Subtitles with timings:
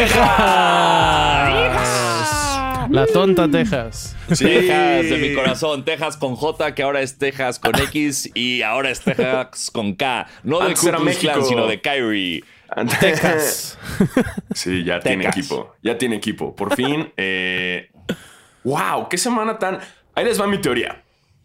[0.00, 0.30] Texas.
[2.90, 4.16] La tonta Texas.
[4.28, 5.84] Texas de mi corazón.
[5.84, 10.26] Texas con J, que ahora es Texas con X y ahora es Texas con K.
[10.42, 12.42] No de Ku sino de Kyrie.
[12.98, 13.78] Texas.
[14.54, 15.74] Sí, ya tiene equipo.
[15.82, 16.56] Ya tiene equipo.
[16.56, 17.12] Por fin.
[17.18, 17.90] eh,
[18.64, 19.80] wow, qué semana tan.
[20.14, 21.02] Ahí les va mi teoría.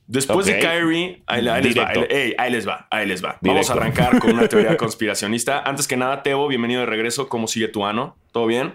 [0.07, 0.59] Después de.
[0.59, 1.87] Kyrie, ahí, ahí les va.
[2.37, 2.87] Ahí, les va.
[2.91, 3.37] Ahí les va.
[3.41, 5.61] Vamos a arrancar con una teoría conspiracionista.
[5.61, 7.27] Antes que nada, Teo, bienvenido de regreso.
[7.27, 8.15] ¿Cómo sigue tu ano?
[8.31, 8.73] ¿Todo bien?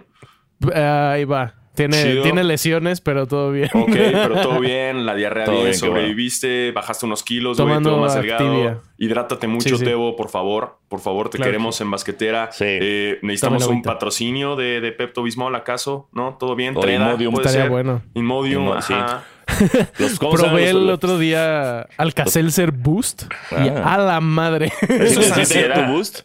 [0.74, 1.54] Ahí va.
[1.72, 2.22] Tiene, Chido.
[2.24, 3.70] tiene lesiones, pero todo bien.
[3.72, 5.06] Ok, pero todo bien.
[5.06, 5.94] La diarrea Todo bien, bien, qué bueno.
[6.00, 6.72] sobreviviste.
[6.72, 7.80] Bajaste unos kilos, güey.
[7.82, 8.44] Todo más delgado.
[8.46, 8.80] Activia.
[8.98, 9.84] Hidrátate mucho, Sí, sí.
[9.84, 10.78] Teo, por favor.
[10.88, 12.50] Por favor, te Claro queremos en basquetera.
[12.52, 12.64] Sí.
[12.66, 13.92] Eh, necesitamos un agüita.
[13.92, 16.08] patrocinio de, de Pepto Bismol, ¿acaso?
[16.12, 16.36] ¿No?
[16.38, 16.76] ¿Todo bien?
[16.76, 17.32] O Treda, Imodium.
[17.34, 17.70] puede Estaría ser.
[17.70, 18.02] bueno.
[18.14, 18.92] Imodium, Imo- sí.
[18.92, 19.22] ajá.
[19.98, 23.94] Los, ¿cómo se llaman Probé los- el otro día Alka-Seltzer Boost y Ah.
[23.94, 24.72] a la madre.
[24.88, 26.20] Eso es ¿Sí boost?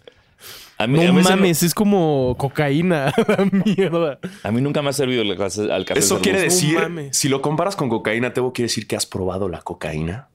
[0.78, 3.14] A mí, No a mames, es como cocaína.
[3.52, 4.20] Mierda.
[4.44, 6.62] a mí nunca me ha servido el alcance Eso quiere boost.
[6.62, 10.28] decir, si lo comparas con cocaína, Teo, quiere decir que has probado la cocaína.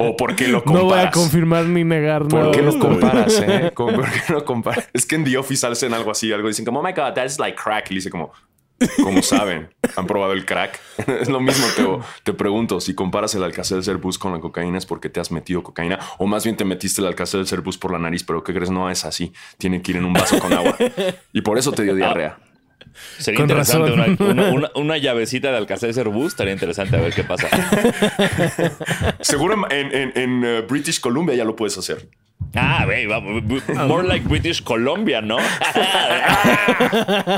[0.00, 0.82] ¿O por qué lo comparas?
[0.88, 3.70] No voy a confirmar ni negar ¿Por qué lo comparas, eh?
[3.74, 4.88] ¿Cómo- ¿Por qué lo comparas?
[4.92, 7.38] Es que en The Office hacen algo así, algo dicen como, oh my god, that's
[7.38, 7.90] like crack.
[7.90, 8.32] Y dice como,
[9.02, 9.68] ¿cómo saben?
[9.96, 10.78] ¿Han probado el crack?
[11.20, 12.00] es lo mismo, Teo.
[12.22, 15.62] Te pregunto, si comparas el Alka-Seltzer Boost con la cocaína, ¿es porque te has metido
[15.62, 15.98] cocaína?
[16.18, 18.70] O más bien te metiste el Alka-Seltzer Boost por la nariz, pero ¿qué crees?
[18.70, 19.32] No es así.
[19.58, 20.76] Tiene que ir en un vaso con agua.
[21.32, 22.38] Y por eso te dio diarrea.
[23.18, 24.30] Sería Con interesante una, razón.
[24.30, 26.34] una, una- una llavecita de Alcacer Boost.
[26.34, 27.48] Estaría interesante a ver qué pasa.
[29.20, 32.08] Seguro en, en- en, eh, British Columbia ya lo puedes hacer.
[32.54, 35.36] Ah, ve, va, more like British Columbia, ¿no?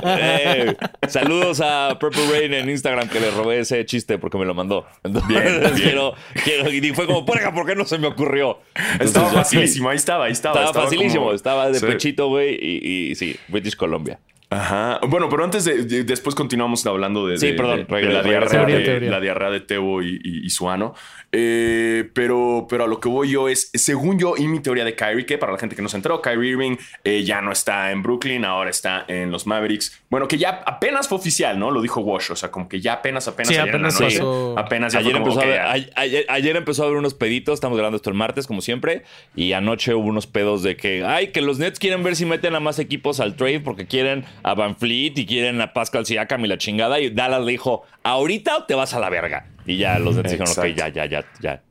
[0.02, 0.74] Eh,
[1.08, 4.86] saludos a Purple Rain en Instagram que le robé ese chiste porque me lo mandó.
[5.02, 5.74] Entonces, Bien, bien.
[5.74, 8.58] Quiero, quiero, y fue como, ¿por qué no se me ocurrió?
[8.74, 10.64] Entonces, Estaba facilísimo, ahí estaba, ahí estaba.
[10.64, 11.86] Estaba facilísimo, como- estaba de Sí.
[11.86, 14.18] pechito, güey, y, y sí, British Columbia.
[14.50, 14.98] Ajá.
[15.08, 18.12] Bueno, pero antes de, de- después continuamos hablando de, Sí, de- perdón, de- de regre-
[18.12, 19.10] la, diarrea, Teoría, de, teoría.
[19.10, 20.94] la diarrea de Teo y, y- y su ano.
[21.32, 24.96] Eh, pero, pero a lo que voy yo es, según yo y mi teoría de
[24.96, 27.92] Kyrie, que para la gente que no se enteró, Kyrie Irving eh, ya no está
[27.92, 30.00] en Brooklyn, ahora está en los Mavericks.
[30.10, 31.70] Bueno, que ya apenas fue oficial, ¿no?
[31.70, 34.58] Lo dijo Wash, o sea, como que ya apenas, apenas Sí, ayer apenas noche, pasó.
[34.58, 35.70] apenas ya Ayer empezó, a ver- ya.
[35.70, 39.04] a- ayer, ayer empezó a haber unos peditos, estamos grabando esto el martes como siempre,
[39.36, 42.56] y anoche hubo unos pedos de que, ay, que los Nets quieren ver si meten
[42.56, 46.44] a más equipos al trade porque quieren a Van Fleet y quieren a Pascal Siakam
[46.44, 49.46] y la chingada, y Dallas le dijo, ahorita o te vas a la verga.
[49.66, 51.62] Y ya los Nets dijeron, ok, ya, ya, ya, ya.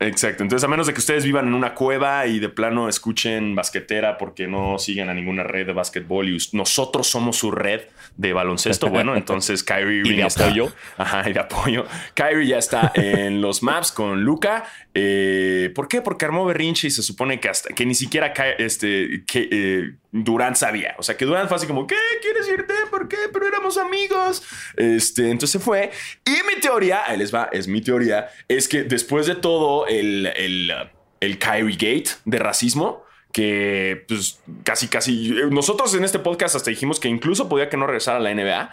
[0.00, 0.44] Exacto.
[0.44, 4.16] Entonces, a menos de que ustedes vivan en una cueva y de plano escuchen basquetera
[4.16, 7.80] porque no siguen a ninguna red de básquetbol y nosotros somos su red
[8.16, 10.72] de baloncesto, bueno, entonces Kyrie Irving de está- apoyo.
[10.98, 11.84] Ajá, y de apoyo.
[12.14, 14.66] Kyrie ya está en los maps con Luca.
[15.00, 16.02] Eh, ¿Por qué?
[16.02, 19.92] Porque armó berrinche y se supone que hasta que ni siquiera Ky- este, que, eh,
[20.10, 20.96] Durant sabía.
[20.98, 21.94] O sea, que Durant fue así como, ¿qué?
[22.20, 22.74] ¿Quieres irte?
[22.90, 23.16] ¿Por qué?
[23.32, 24.42] Pero éramos amigos.
[24.76, 25.92] Este, entonces se fue.
[26.26, 30.26] Y mi teoría, ahí les va, es mi teoría, es que después de todo el,
[30.34, 30.72] el,
[31.20, 36.98] el Kyrie Gate de racismo, que pues casi, casi, nosotros en este podcast hasta dijimos
[36.98, 38.70] que incluso podía que no regresara a la NBA.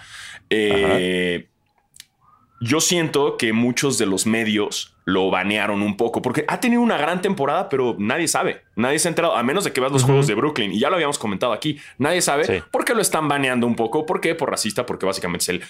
[0.50, 1.50] Eh,
[2.62, 6.98] yo siento que muchos de los medios lo banearon un poco porque ha tenido una
[6.98, 8.62] gran temporada, pero nadie sabe.
[8.76, 10.74] Nadie se ha enterado, a menos de que veas los juegos de Brooklyn.
[10.74, 11.80] Y ya lo habíamos comentado aquí.
[11.98, 12.64] Nadie sabe Sí.
[12.72, 14.06] por qué lo están baneando un poco.
[14.06, 14.34] ¿Por qué?
[14.36, 15.62] Por racista, porque básicamente es el.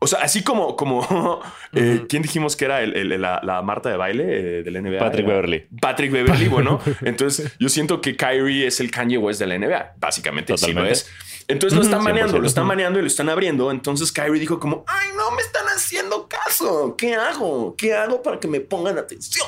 [0.00, 1.40] O sea, así como, como
[1.74, 4.24] eh, ¿quién dijimos que era el- el- la, la Marta de baile
[4.60, 5.00] eh, del NBA?
[5.00, 5.66] Patrick Era- Beverly.
[5.80, 6.80] Patrick Beverly, bueno.
[7.02, 9.94] entonces yo siento que Kyrie es el Kanye West de la NBA.
[9.98, 10.92] Básicamente, sí lo Totalmente.
[10.92, 11.37] es.
[11.48, 12.40] Entonces lo están baneando, 100%.
[12.40, 13.70] lo están baneando y lo están abriendo.
[13.70, 16.94] Entonces Kyrie dijo como, ay, no me están haciendo caso.
[16.96, 17.74] ¿Qué hago?
[17.76, 19.46] ¿Qué hago para que me pongan atención?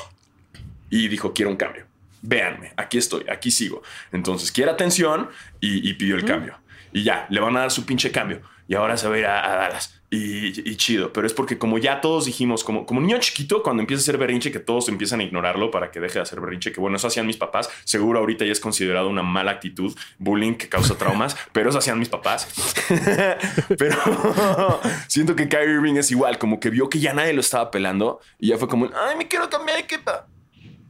[0.89, 1.85] Y dijo, quiero un cambio.
[2.23, 3.83] Véanme, aquí estoy, aquí sigo.
[4.11, 6.57] Entonces quiere atención y, y pidió el cambio.
[6.91, 8.41] Y ya, le van a dar su pinche cambio.
[8.67, 10.00] Y ahora se va a ir a, a Dallas.
[10.13, 13.79] Y, y chido, pero es porque como ya todos dijimos, como, como niño chiquito, cuando
[13.79, 16.73] empieza a hacer berrinche, que todos empiezan a ignorarlo para que deje de hacer berrinche,
[16.73, 17.69] que bueno, eso hacían mis papás.
[17.85, 21.97] Seguro ahorita ya es considerado una mala actitud, bullying que causa traumas, pero eso hacían
[21.97, 22.49] mis papás.
[23.77, 23.97] pero
[25.07, 28.19] siento que Kyrie Irving es igual, como que vio que ya nadie lo estaba pelando
[28.37, 30.11] y ya fue como, ay, me quiero cambiar de equipo.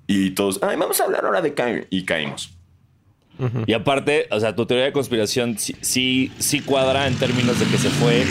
[0.08, 1.86] Y todos, ay, vamos a hablar ahora de Kyrie.
[1.92, 2.58] Y caímos.
[3.68, 7.66] Y aparte, o sea, tu teoría de conspiración sí, sí, sí cuadra en términos de
[7.66, 8.24] que se fue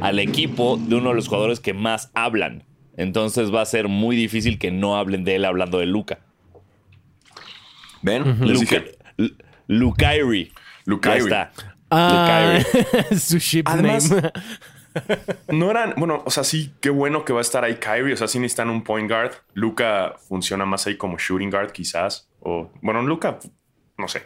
[0.00, 2.64] al equipo de uno de los jugadores que más hablan.
[2.96, 6.18] Entonces va a ser muy difícil que no hablen de él hablando de Luca.
[8.02, 8.24] ¿Ven?
[8.40, 8.98] Les Luca, dije.
[9.16, 9.36] Lu-
[9.66, 10.52] Lukairi.
[10.84, 11.28] Lukairi.
[11.30, 11.52] Ya está.
[11.90, 12.58] Ah,
[13.18, 14.30] su ship Además- name.
[15.52, 18.14] No eran, bueno, o sea, sí, qué bueno que va a estar ahí Kyrie.
[18.14, 19.30] O sea, sí necesitan un point guard.
[19.54, 22.28] Luca funciona más ahí como shooting guard, quizás.
[22.40, 23.38] O, bueno, Luca,
[23.98, 24.22] no sé,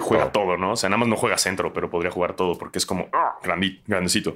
[0.00, 0.30] juega Oh.
[0.32, 0.72] todo, ¿no?
[0.72, 3.08] O sea, nada más no juega centro, pero podría jugar todo porque es como
[3.42, 4.34] grandi- grandecito.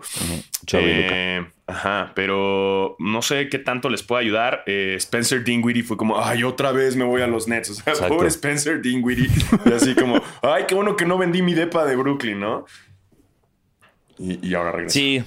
[0.75, 4.63] Eh, Ajá, pero no sé qué tanto les puede ayudar.
[4.67, 7.71] Eh, Spencer Dinwiddie fue como, ay, otra vez me voy a los Nets.
[7.71, 8.15] O sea, Exacto.
[8.15, 9.29] pobre Spencer Dinwiddie.
[9.65, 12.67] Y así como, ay, qué bueno que no vendí mi depa de Brooklyn, ¿no?
[14.19, 14.95] Y, y ahora regresa.
[14.95, 15.25] Sí,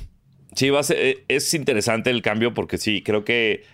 [0.55, 3.65] sí, va a ser, eh, es interesante el cambio porque sí, creo que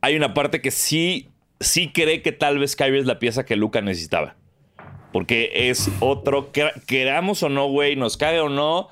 [0.00, 1.28] hay una parte que sí,
[1.60, 4.36] sí cree que tal vez Kyrie es la pieza que Luca necesitaba.
[5.12, 8.88] Porque es otro, quer- queramos o no, güey, nos cae o no,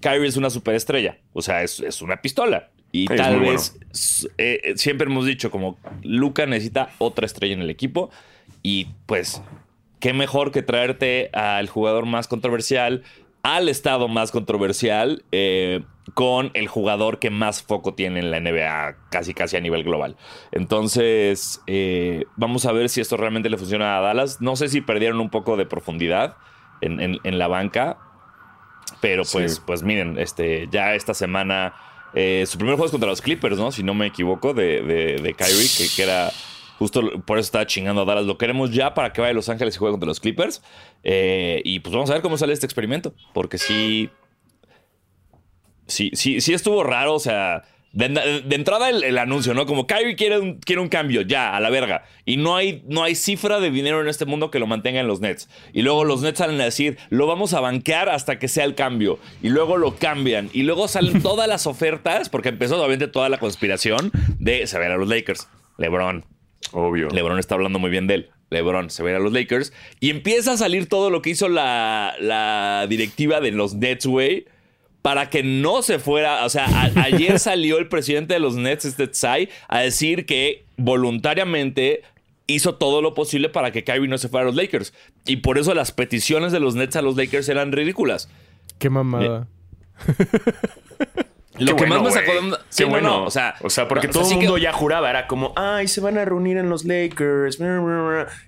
[0.00, 1.18] Kyrie es una superestrella.
[1.32, 2.70] O sea, es, es una pistola.
[2.90, 3.78] Y Es tal vez
[4.38, 8.10] eh, eh, siempre hemos dicho como Luca necesita otra estrella en el equipo.
[8.62, 9.42] Y pues,
[10.00, 13.02] qué mejor que traerte al jugador más controversial,
[13.42, 15.82] al estado más controversial, eh,
[16.14, 20.16] con el jugador que más foco tiene en la NBA, casi casi a nivel global.
[20.52, 24.40] Entonces, eh, vamos a ver si esto realmente le funciona a Dallas.
[24.40, 26.36] No sé si perdieron un poco de profundidad
[26.80, 27.98] en, en- en la banca,
[29.00, 29.62] pero pues, Sí.
[29.66, 31.74] pues miren, este, ya esta semana.
[32.14, 33.70] eh, su primer juego es contra los Clippers, ¿no?
[33.70, 36.30] Si no me equivoco, de, de, de Kyrie, que, que era
[36.78, 38.24] justo por eso estaba chingando a Dallas.
[38.24, 40.62] Lo queremos ya para que vaya a Los Ángeles y juegue contra los Clippers.
[41.04, 44.08] Eh, y pues vamos a ver cómo sale este experimento, porque sí.
[45.88, 47.64] Sí, sí, sí estuvo raro, o sea.
[47.92, 49.64] De, de entrada el, el anuncio, ¿no?
[49.64, 52.04] Como Kyrie quiere un, quiere un cambio, ya, a la verga.
[52.26, 55.08] Y no hay, no hay cifra de dinero en este mundo que lo mantenga en
[55.08, 55.48] los Nets.
[55.72, 58.74] Y luego los Nets salen a decir, lo vamos a banquear hasta que sea el
[58.74, 59.18] cambio.
[59.42, 60.50] Y luego lo cambian.
[60.52, 64.92] Y luego salen todas las ofertas, porque empezó obviamente toda la conspiración de se ver
[64.92, 65.48] a los Lakers.
[65.78, 66.26] LeBron.
[66.72, 67.08] Obvio.
[67.08, 68.30] LeBron está hablando muy bien de él.
[68.50, 69.72] LeBron se ve a los Lakers.
[69.98, 74.46] Y empieza a salir todo lo que hizo la, la directiva de los Nets, güey.
[75.08, 76.44] Para que no se fuera.
[76.44, 80.66] O sea, a- ayer salió el presidente de los Nets, este Tsai, a decir que
[80.76, 82.02] voluntariamente
[82.46, 84.92] hizo todo lo posible para que Kyrie no se fuera a los Lakers.
[85.24, 88.28] Y por eso las peticiones de los Nets a los Lakers eran ridículas.
[88.78, 89.46] Qué mamada.
[91.58, 92.50] Lo Qué que más me sacó de...
[92.50, 93.08] Qué Sí, no, bueno.
[93.08, 95.10] no, o sea, porque no, o sea, todo el sí que- mundo ya juraba.
[95.10, 97.58] Era como, ay, se van a reunir en los Lakers.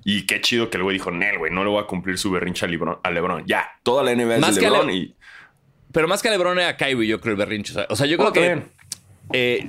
[0.04, 2.30] Y qué chido que el güey dijo, Nel, güey, no le voy a cumplir su
[2.30, 2.98] berrinche a LeBron.
[3.02, 3.44] A LeBron.
[3.46, 5.14] Ya, toda la NBA Más es de a LeBron Le- y...
[5.92, 7.75] Pero más que a LeBron era Kyrie, yo creo, el berrinche.
[7.88, 8.62] O sea, yo creo que
[9.32, 9.69] eh,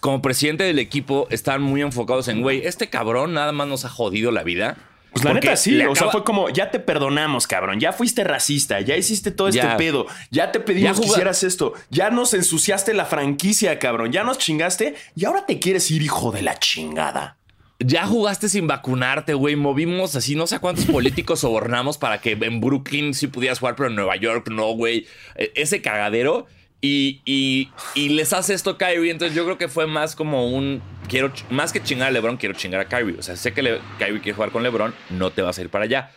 [0.00, 3.88] como presidente del equipo están muy enfocados en, güey, este cabrón nada más nos ha
[3.88, 4.76] jodido la vida.
[5.12, 8.24] Pues la Porque neta sí, o sea, fue como, ya te perdonamos, cabrón, ya fuiste
[8.24, 12.32] racista, ya hiciste todo este pedo, ya te pedimos Ya que hicieras esto, ya nos
[12.32, 16.58] ensuciaste la franquicia, cabrón, ya nos chingaste y ahora te quieres ir, hijo de la
[16.58, 17.36] chingada.
[17.84, 19.56] Ya jugaste sin vacunarte, güey.
[19.56, 23.88] Movimos así, no sé cuántos políticos sobornamos para que en Brooklyn sí pudieras jugar, pero
[23.88, 25.06] en Nueva York no, güey.
[25.36, 26.46] E- Ese cagadero.
[26.84, 29.10] Y, y- y les hace esto Kyrie.
[29.12, 30.82] Entonces yo creo que fue más como un.
[31.08, 33.16] Quiero, más que chingar a LeBron, quiero chingar a Kyrie.
[33.18, 35.68] O sea, sé que Le- Kyrie quiere jugar con LeBron, no te vas a ir
[35.68, 36.10] para allá.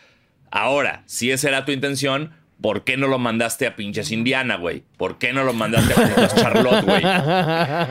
[0.50, 4.82] Ahora, si esa era tu intención, ¿por qué no lo mandaste a pinches Indiana, güey?
[4.96, 7.02] ¿Por qué no lo mandaste a pinches Charlotte, güey?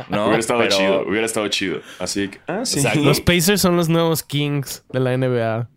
[0.09, 0.25] ¿No?
[0.25, 1.79] hubiera estado Pero- chido, hubiera estado chido.
[1.99, 2.79] Así que, ah, sí.
[2.79, 2.99] Exacto.
[3.01, 5.67] Los Pacers son los nuevos Kings de la NBA,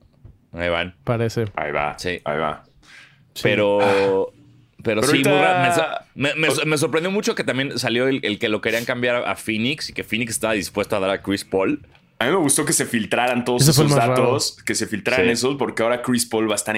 [0.53, 0.95] Ahí van.
[1.05, 1.45] parece.
[1.57, 2.21] Ahí va, Sí.
[2.25, 2.65] ahí va.
[3.43, 3.79] Pero.
[3.81, 4.33] Pero,
[5.01, 6.05] Pero sí, ahorita- muy raro.
[6.15, 9.17] me, me- me- me sorprendió mucho que también salió el, el que lo querían cambiar
[9.27, 11.85] a Phoenix y que Phoenix estaba dispuesto a dar a Chris Paul.
[12.21, 15.33] A mí me gustó que se filtraran todos esos datos, que se filtraran Sí.
[15.33, 16.77] esos, porque ahora Chris Paul va a estar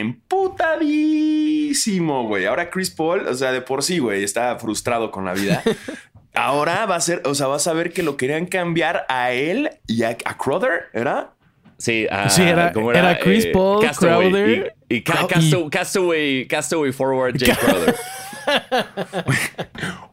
[1.70, 2.46] emputadísimo, güey.
[2.46, 5.62] Ahora Chris Paul, o sea, de por sí, güey, está frustrado con la vida.
[6.34, 9.70] Ahora va a ser, o sea, vas a ver que lo querían cambiar a él
[9.88, 11.32] y a, a Crowder, ¿era?
[11.76, 16.46] Sí, a- Sí, era- ¿cómo era Chris Paul, Castaway, Crowder, y, y Ca- y- Castaway,
[16.46, 17.94] Castaway Forward Jay Crowder.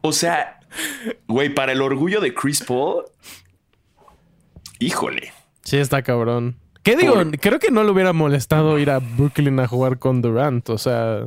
[0.00, 0.60] O sea,
[1.26, 3.04] güey, para el orgullo de Chris Paul,
[4.78, 5.32] híjole.
[5.64, 6.56] Sí, está cabrón.
[6.82, 7.14] ¿Qué digo?
[7.14, 10.68] Por- Creo que no le hubiera molestado ir a Brooklyn a jugar con Durant.
[10.70, 11.26] O sea,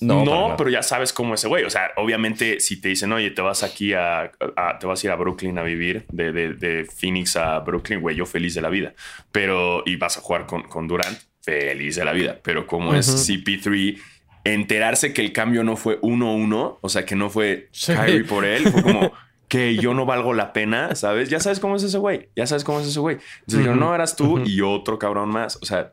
[0.00, 1.64] No, pero ya sabes cómo ese güey.
[1.64, 5.06] O sea, obviamente, si te dicen, oye, te vas aquí a, a- te vas a
[5.06, 8.60] ir a Brooklyn a vivir, de, de- de Phoenix a Brooklyn, güey, yo feliz de
[8.62, 8.94] la vida.
[9.32, 12.38] Pero, y vas a jugar con, con Durant, feliz de la vida.
[12.42, 13.98] Pero como es CP3,
[14.44, 17.92] enterarse que el cambio no fue 1-1, o sea, que no fue Sí.
[17.94, 19.12] Kyrie por él, fue como
[19.48, 21.28] que yo no valgo la pena, ¿sabes?
[21.30, 23.16] Ya sabes cómo es ese güey, ya sabes cómo es ese güey.
[23.40, 25.56] Entonces dijeron, no, eras tú y otro cabrón más.
[25.62, 25.90] O sea,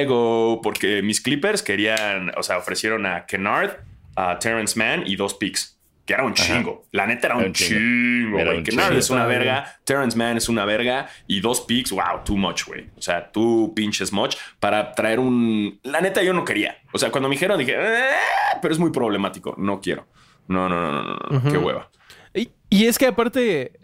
[0.00, 3.78] ego, porque mis Clippers querían, o sea, ofrecieron a Kennard,
[4.16, 5.78] a Terrence Mann y dos picks.
[6.04, 6.84] Que era un chingo.
[6.90, 7.78] La neta era un, un chingo.
[7.78, 8.58] chingo, Era güey.
[8.58, 8.98] un Kennard chingo.
[8.98, 9.76] es una verga.
[9.84, 11.08] Terrence Mann es una verga.
[11.28, 12.88] Y dos picks, wow, too much, güey.
[12.96, 15.78] O sea, too pinches much para traer un.
[15.84, 16.76] La neta, yo no quería.
[16.92, 18.16] O sea, cuando me dijeron, dije, "Eh",
[18.60, 19.54] pero es muy problemático.
[19.56, 20.08] No quiero.
[20.48, 21.52] No, no, no, no, no.
[21.52, 21.88] Qué hueva.
[22.34, 23.78] Y, y es que aparte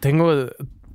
[0.00, 0.48] tengo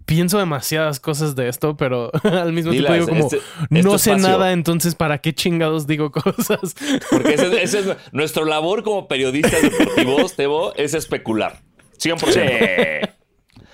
[0.09, 4.03] pienso demasiadas cosas de esto, pero al mismo Dilas, tiempo digo como este- no este
[4.03, 4.27] sé espacio.
[4.37, 6.75] nada, entonces para qué chingados digo cosas.
[7.11, 11.61] Porque ese, ese es nuestro labor como periodistas deportivos, Tebo, es especular.
[12.01, 13.11] 100%.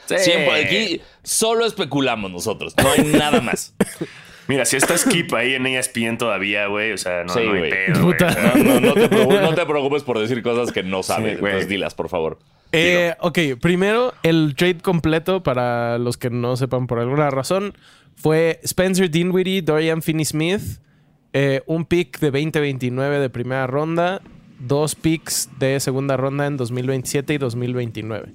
[0.07, 0.31] Sí.
[0.31, 2.75] Aquí solo especulamos nosotros.
[2.83, 3.73] No hay nada más.
[4.47, 7.59] Mira, si está Skip ahí en ESPN todavía, güey, o sea, no, Sí, no hay
[7.59, 7.71] güey.
[7.71, 8.13] pedo, güey.
[8.13, 8.27] Puta.
[8.27, 11.01] O sea, No, no, no te preocupes, no te preocupes por decir cosas que no
[11.03, 11.33] sabes.
[11.35, 11.51] Sí, güey.
[11.53, 12.39] Entonces dilas, por favor.
[12.71, 17.73] Eh, ok, primero el trade completo para los que no sepan por alguna razón
[18.15, 20.79] fue Spencer Dinwiddie, Dorian Finney-Smith,
[21.33, 24.21] eh, un pick de 2029 de primera ronda,
[24.59, 28.33] dos picks de segunda ronda en 2027 y 2029.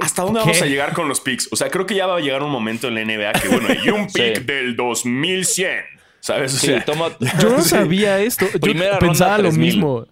[0.00, 0.46] ¿Hasta dónde ¿Qué?
[0.46, 1.48] vamos a llegar con los picks?
[1.52, 3.68] O sea, creo que ya va a llegar un momento en la NBA que, bueno,
[3.84, 4.44] y un pick Sí.
[4.44, 5.84] del 2100,
[6.20, 6.54] ¿sabes?
[6.54, 7.10] O Sí, sea, toma.
[7.40, 8.46] Yo no sabía esto.
[8.52, 9.74] Yo Primera pensaba ronda, lo 3000.
[9.74, 10.06] mismo.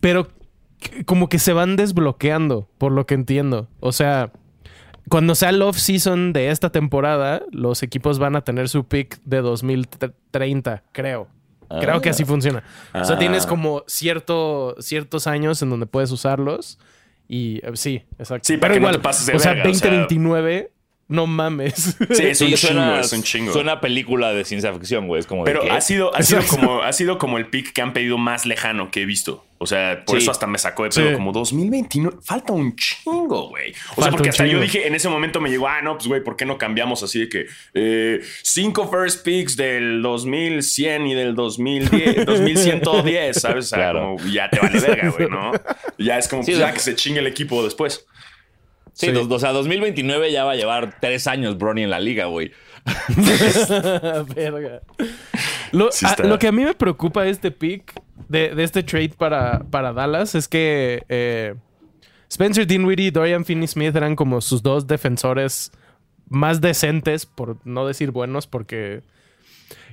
[0.00, 0.28] Pero
[1.04, 3.68] como que se van desbloqueando, por lo que entiendo.
[3.80, 4.32] O sea,
[5.10, 9.42] cuando sea el off-season de esta temporada, los equipos van a tener su pick de
[9.42, 11.28] 2030, creo.
[11.80, 12.64] Creo que así funciona.
[12.94, 13.18] O sea, Ah.
[13.18, 16.80] tienes como cierto, ciertos años en donde puedes usarlos.
[17.32, 18.44] Y eh, sí, exacto.
[18.44, 20.72] Sí, para Pero que no igual, te pases de o sea, verga, o sea- 2029,
[21.10, 21.96] no mames.
[22.12, 23.52] sí, es un Sí, chingo, suena, es un chingo.
[23.52, 25.20] suena película de ciencia ficción, güey.
[25.20, 27.92] Es como Pero ha sido, ha, sido como, ha sido como el pick que han
[27.92, 29.44] pedido más lejano que he visto.
[29.62, 30.22] O sea, por Sí.
[30.22, 31.08] eso hasta me sacó de pedo.
[31.10, 31.14] Sí.
[31.14, 32.16] Como 2029.
[32.22, 33.72] Falta un chingo, güey.
[33.72, 36.08] O Falta sea, porque hasta yo dije, en ese momento me llegó, ah, no, pues,
[36.08, 41.14] güey, ¿por qué no cambiamos así de que eh, cinco first picks del 2100 y
[41.14, 43.66] del 2010, 2110, ¿sabes?
[43.66, 44.16] O sea, Claro.
[44.16, 45.52] como ya te vale verga, güey, ¿no?
[45.98, 48.06] Ya es como, Sí, pues, ya que se chingue el equipo después.
[49.00, 49.12] Sí, Sí.
[49.12, 52.52] dos- o sea, 2029 ya va a llevar tres años Bronny en la liga, güey.
[54.34, 54.82] Verga.
[55.72, 56.24] Lo, Sí a- está.
[56.24, 57.92] lo que a mí me preocupa de este pick,
[58.28, 61.54] de, de este trade para, para Dallas, es que eh,
[62.28, 65.72] Spencer Dinwiddie y Dorian Finney-Smith eran como sus dos defensores
[66.28, 69.02] más decentes, por no decir buenos, porque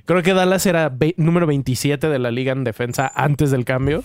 [0.04, 4.04] creo que Dallas era número 27 de la liga en defensa antes del cambio.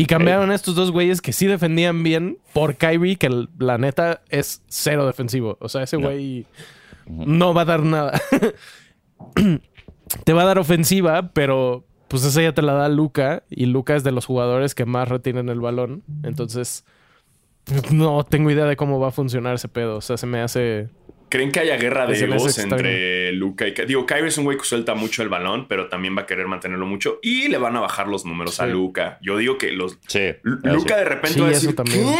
[0.00, 3.76] Y cambiaron a estos dos güeyes que sí defendían bien por Kyrie, que el- la
[3.78, 5.56] neta es cero defensivo.
[5.60, 6.46] O sea, ese güey
[7.06, 8.20] no va a dar nada.
[10.24, 13.94] te va a dar ofensiva, pero pues esa ya te la da Luca y Luca
[13.94, 16.02] es de los jugadores que más retienen el balón.
[16.24, 16.84] Entonces,
[17.92, 19.96] no tengo idea de cómo va a funcionar ese pedo.
[19.96, 20.88] O sea, se me hace...
[21.30, 24.58] ¿Creen que haya guerra de egos entre Luca y Ky- Digo, Kyrie es un güey
[24.58, 27.76] que suelta mucho el balón, pero también va a querer mantenerlo mucho y le van
[27.76, 28.66] a bajar los números a.
[28.66, 29.18] Luca.
[29.22, 30.32] Yo digo que los Sí.
[30.42, 31.74] Luca de repente Sí, va a decir.
[31.74, 32.16] ¿qué?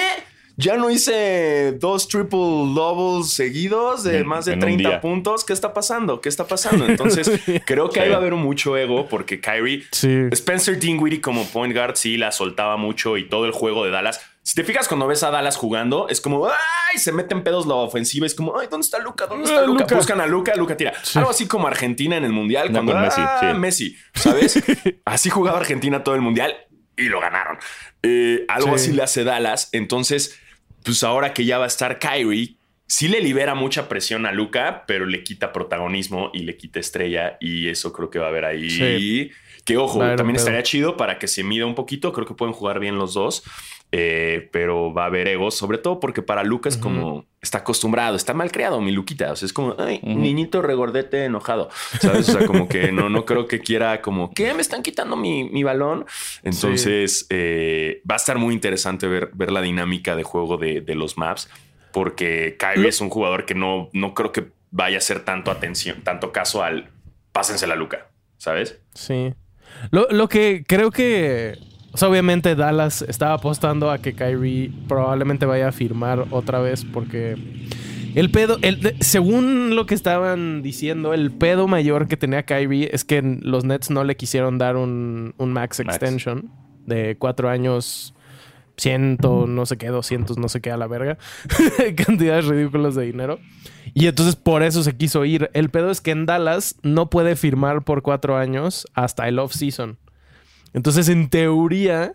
[0.57, 2.38] Ya no hice dos triple
[2.75, 5.00] doubles seguidos de En- más de en un 30 día.
[5.00, 5.45] puntos.
[5.45, 6.21] ¿Qué está pasando?
[6.21, 6.87] ¿Qué está pasando?
[6.87, 7.31] Entonces,
[7.67, 10.09] creo que ahí va a haber mucho ego porque Kyrie Sí.
[10.33, 14.21] Spencer Dinwiddie como point guard sí la soltaba mucho y todo el juego de Dallas.
[14.50, 16.99] Si te fijas cuando ves a Dallas jugando, es como, ¡ay!
[16.99, 18.26] Se meten pedos la ofensiva.
[18.26, 18.66] Es como, ¡ay!
[18.69, 19.28] ¿Dónde está Luca?
[19.28, 19.87] ¿Dónde está Ah, Luca?
[19.95, 20.92] Buscan a Luca, Luca tira.
[21.14, 22.66] Algo así como Argentina en el Mundial.
[22.66, 23.38] No, cuando con Messi, ¡ah!
[23.52, 23.59] sí.
[23.61, 24.61] Messi, ¿sabes?
[25.04, 26.52] así jugaba Argentina todo el Mundial
[26.97, 27.59] y lo ganaron.
[28.02, 28.87] Eh, algo Sí.
[28.87, 29.69] así le hace Dallas.
[29.71, 30.37] Entonces,
[30.83, 32.57] pues ahora que ya va a estar Kyrie,
[32.88, 37.37] sí le libera mucha presión a Luca, pero le quita protagonismo y le quita estrella.
[37.38, 38.69] Y eso creo que va a haber ahí.
[38.69, 39.30] Sí.
[39.64, 42.12] Que ojo, también estaría chido para que se mida un poquito.
[42.12, 43.45] Creo que pueden jugar bien los dos.
[43.93, 48.15] Eh, pero va a haber egos, sobre todo porque para Luca es como está acostumbrado,
[48.15, 49.33] está mal creado, mi Luquita.
[49.33, 51.71] O sea, es como, ay, niñito regordete enojado.
[52.01, 52.29] ¿Sabes?
[52.29, 54.55] O sea, como que no, no creo que quiera, como, ¿qué?
[54.55, 56.07] Me están quitando mi, mi balón.
[56.45, 60.95] Entonces, eh, va a estar muy interesante ver, ver la dinámica de juego de, de
[60.95, 61.49] los maps,
[61.93, 65.51] porque Kyrie Lo- es un jugador que no, no creo que vaya a hacer tanto
[65.51, 66.91] atención, tanto caso al
[67.33, 68.07] pásensela a Luca,
[68.39, 68.79] ¿sabes?
[68.95, 69.35] Sí.
[69.91, 71.59] Lo, lo que creo que.
[71.93, 76.85] O sea, obviamente Dallas estaba apostando a que Kyrie probablemente vaya a firmar otra vez
[76.85, 77.37] porque.
[78.15, 83.05] El pedo, el, según lo que estaban diciendo, el pedo mayor que tenía Kyrie es
[83.05, 85.95] que los Nets no le quisieron dar un, un max Max.
[85.95, 86.51] extension
[86.87, 88.13] de cuatro años,
[88.77, 91.19] ciento, no sé qué, 200, no sé qué a la verga.
[92.05, 93.39] Cantidades ridículas de dinero.
[93.95, 95.51] Y entonces por eso se quiso ir.
[95.55, 99.99] El pedo es que en Dallas no puede firmar por cuatro años hasta el off-season.
[100.73, 102.12] Entonces, en teoría,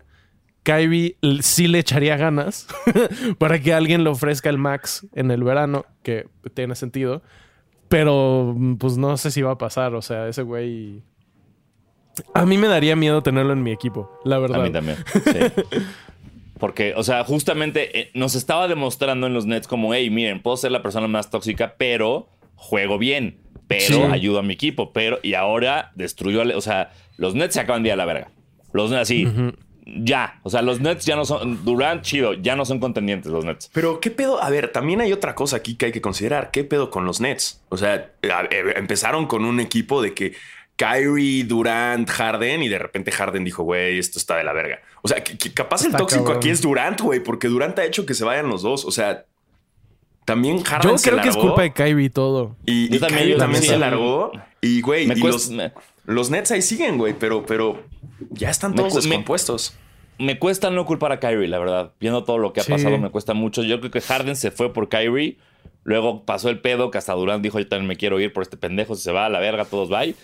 [0.62, 2.66] Kyrie sí le echaría ganas
[3.38, 7.22] para que alguien le ofrezca el max en el verano, que tiene sentido.
[7.88, 9.94] Pero pues no sé si va a pasar.
[9.94, 11.02] O sea, ese güey.
[12.34, 14.60] A mí me daría miedo tenerlo en mi equipo, la verdad.
[14.60, 14.96] A mí también.
[15.12, 15.62] sí.
[16.58, 20.56] Porque, o sea, justamente eh, nos estaba demostrando en los Nets como, hey, miren, puedo
[20.56, 24.00] ser la persona más tóxica, pero juego bien, pero Sí.
[24.10, 27.82] ayudo a mi equipo, pero, y ahora destruyó, al- o sea, los Nets se acaban
[27.82, 28.30] de ir a la verga.
[28.72, 29.26] Los Nets así,
[30.02, 33.44] ya, o sea, los Nets ya no son, Durant, chido, ya no son contendientes los
[33.44, 33.70] Nets.
[33.72, 34.42] Pero, ¿qué pedo?
[34.42, 36.50] A ver, también hay otra cosa aquí que hay que considerar.
[36.50, 37.62] ¿Qué pedo con los Nets?
[37.68, 38.10] O sea,
[38.74, 40.34] empezaron con un equipo de que
[40.76, 44.80] Kyrie, Durant, Harden, y de repente Harden dijo, güey, esto está de la verga.
[45.02, 46.38] O sea, que, que capaz el tóxico cabrón.
[46.38, 48.84] aquí es Durant, güey, porque Durant ha hecho que se vayan los dos.
[48.84, 49.24] O sea,
[50.24, 52.56] también Harden Yo se creo que es culpa de Kyrie todo.
[52.66, 53.62] Y, Yo también, Kyrie también también.
[53.72, 54.32] se largó.
[54.60, 55.72] Y, güey, Me y cuesta- los, me-
[56.06, 57.82] los Nets ahí siguen, güey, pero, pero
[58.30, 59.76] ya están todos me- descompuestos.
[60.18, 61.92] Me cuesta no culpar a Kyrie, la verdad.
[62.00, 62.72] Viendo todo lo que ha Sí.
[62.72, 63.62] pasado, me cuesta mucho.
[63.62, 65.36] Yo creo que Harden se fue por Kyrie.
[65.84, 68.56] Luego pasó el pedo que hasta Durant dijo, yo también me quiero ir por este
[68.56, 68.94] pendejo.
[68.94, 70.14] Si se va a la verga, todos bye.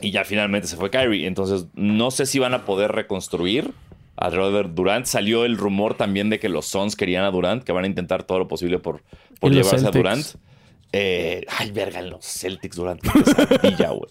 [0.00, 1.26] Y ya finalmente se fue Kyrie.
[1.26, 3.72] Entonces, no sé si van a poder reconstruir
[4.16, 5.04] alrededor de Durant.
[5.06, 8.22] Salió el rumor también de que los Suns querían a Durant, que van a intentar
[8.22, 9.02] todo lo posible por,
[9.40, 9.90] por llevarse a.
[9.90, 10.24] Durant.
[10.92, 13.00] Eh, ay, verga, en los Celtics Durant.
[13.02, 14.08] qué pesadilla, güey.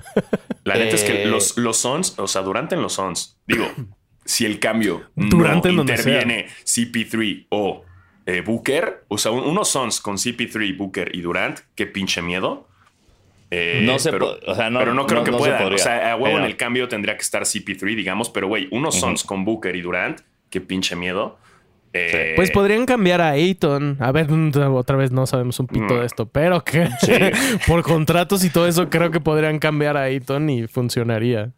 [0.64, 3.66] La neta es que Eh, los, los Suns, o sea, Durant en los Suns, digo,
[4.26, 7.84] si el cambio Durant no interviene CP3 o
[8.28, 12.68] eh, Booker, o sea, un- unos Suns con CP3, Booker y Durant, qué pinche miedo.
[13.52, 15.60] Eh, No se pero, o sea, no- pero no creo no- que no se puedan.
[15.62, 15.76] podría.
[15.76, 18.68] O sea, a huevo Pero- en el cambio tendría que estar CP3, digamos, pero güey,
[18.72, 21.38] unos Suns con Booker y Durant, qué pinche miedo.
[21.98, 23.98] Eh, Pues podrían cambiar a Ayton.
[24.00, 24.28] A ver,
[24.74, 26.00] otra vez no sabemos un pito Mm.
[26.00, 26.90] de esto, pero que
[27.68, 31.52] por contratos y todo eso creo que podrían cambiar a Ayton y funcionaría.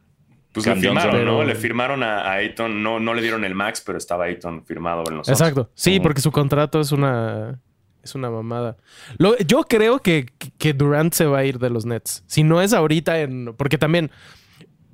[0.54, 1.38] Pues Cam le firmaron, Johnson, ¿no?
[1.40, 5.04] pero- Le firmaron a, Ayton, no, no le dieron el max, pero estaba Ayton firmado
[5.10, 5.30] en los.
[5.30, 5.70] Exacto.
[5.76, 7.60] Sí, porque su contrato es una
[8.04, 8.78] es una mamada.
[9.18, 10.28] Lo- yo creo que,
[10.58, 12.24] que Durant se va a ir de los Nets.
[12.26, 14.10] Si no es ahorita en porque también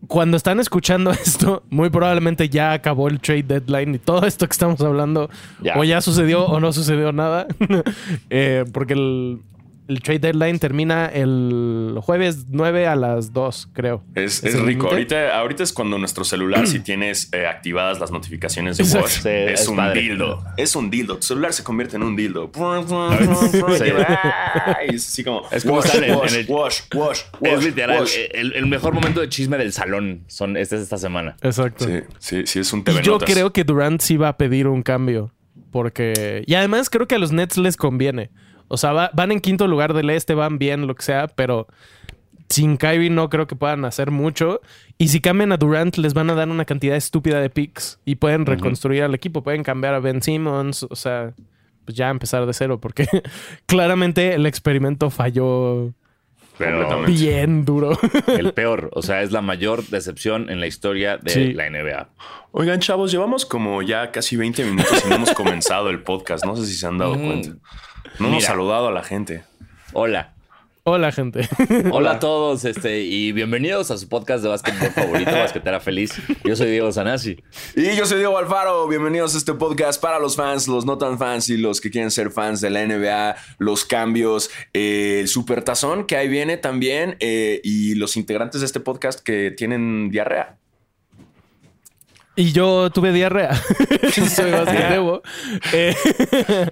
[0.08, 4.52] cuando están escuchando esto, muy probablemente ya acabó el trade deadline y todo esto que
[4.52, 5.30] estamos hablando
[5.62, 5.76] Ya.
[5.78, 7.48] o ya sucedió o no sucedió nada.
[8.30, 9.40] Eh, porque el,
[9.88, 14.04] el trade deadline termina el jueves 9 a las 2, creo.
[14.16, 14.88] Es, ¿Es rico.
[14.88, 18.84] Ahorita, ahorita es cuando nuestro celular, si tienes eh, activadas las notificaciones de.
[18.98, 20.02] Watch, Sí, es, es un padre.
[20.02, 20.44] dildo.
[20.58, 21.18] Es un dildo.
[21.18, 22.50] Tu celular se convierte en un dildo.
[23.78, 23.92] Sí.
[24.88, 25.44] Es así como.
[25.52, 28.16] Es como wash, estar en- wash, en el- wash, wash, Es literal, wash.
[28.32, 31.36] el, el mejor momento de chisme del salón son este es esta semana.
[31.42, 31.86] Exacto.
[31.86, 33.30] Sí, sí, sí, es un Y TV yo Notas.
[33.32, 35.32] creo que Durant sí va a pedir un cambio.
[35.72, 36.44] Porque.
[36.46, 38.30] Y además creo que a los Nets les conviene.
[38.74, 41.68] O sea, va- van en quinto lugar del este, van bien, lo que sea, pero
[42.50, 44.62] sin Kyrie no creo que puedan hacer mucho.
[44.98, 48.16] Y si cambian a Durant, les van a dar una cantidad estúpida de picks y
[48.16, 49.44] pueden reconstruir al equipo.
[49.44, 51.34] Pueden cambiar a Ben Simmons, o sea,
[51.86, 53.08] pues ya empezar de cero, porque
[53.66, 55.92] claramente el experimento falló
[56.64, 57.12] Pero Completamente.
[57.12, 57.98] bien duro.
[58.28, 61.54] el peor, o sea, es la mayor decepción en la historia de Sí.
[61.54, 62.10] la NBA.
[62.52, 66.46] Oigan, chavos, llevamos como ya casi 20 minutos y no hemos comenzado el podcast.
[66.46, 67.26] No sé si se han dado Mm.
[67.26, 67.50] cuenta.
[68.20, 69.44] No hemos saludado a la gente.
[69.94, 70.33] Hola.
[70.86, 71.48] Hola, gente.
[71.94, 76.12] Hola a todos, este, y bienvenidos a su podcast de básquetbol favorito, Basquetera Feliz.
[76.44, 77.42] Yo soy Diego Sanasi.
[77.74, 78.86] Y yo soy Diego Alfaro.
[78.90, 82.12] Bienvenidos a este podcast para los fans, los no tan fans y los que quieren
[82.12, 87.16] ser fans de la NBA, los cambios, eh, el super tazón que ahí viene también
[87.22, 90.58] eh, y los integrantes de este podcast que tienen diarrea.
[92.36, 93.54] Y yo tuve diarrea.
[94.12, 95.22] Soy Debo.
[95.72, 95.96] Eh,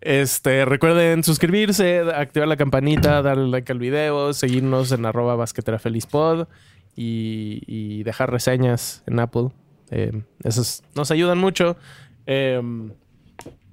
[0.00, 6.46] este, recuerden suscribirse, activar la campanita, darle like al video, seguirnos en arroba basqueterafelizpod
[6.94, 9.48] y, y dejar reseñas en Apple.
[9.90, 11.76] Eh, esos nos ayudan mucho.
[12.26, 12.60] Eh,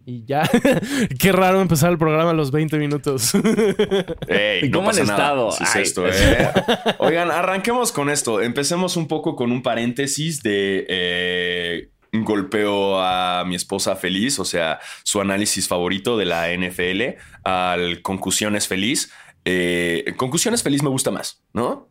[0.10, 0.50] y ya,
[1.20, 3.34] qué raro empezar el programa a los 20 minutos.
[4.28, 5.50] Ey, ¿Y cómo han estado?
[5.50, 6.52] Es esto, eh.
[6.98, 8.42] Oigan, arranquemos con esto.
[8.42, 14.46] Empecemos un poco con un paréntesis de eh, un golpeo a mi esposa feliz, o
[14.46, 19.12] sea, su análisis favorito de la NFL, al concusiones feliz.
[19.46, 21.89] Eh, concusiones feliz me gusta más, ¿no?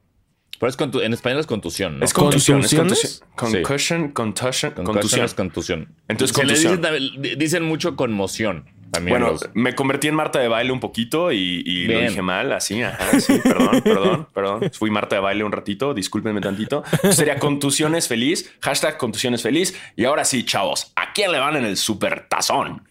[0.61, 2.05] Pero es contu- en español es contusión, ¿no?
[2.05, 3.29] Es contusión, es contusión.
[3.37, 5.25] Concussion, contusion, contusión.
[5.25, 5.95] es contusión.
[6.09, 7.39] Entonces, Se le contusión.
[7.39, 8.65] dicen, mucho conmoción.
[8.91, 12.23] También Bueno, los- me convertí en Marta de baile un poquito y, y lo dije
[12.23, 14.71] mal, así, ajá, sí, perdón, perdón, perdón.
[14.73, 16.83] Fui Marta de baile un ratito, discúlpenme tantito.
[17.11, 19.75] Sería contusiones feliz, hashtag contusiones feliz.
[19.95, 22.83] Y ahora sí, chavos, ¿a quién le van en el super tazón?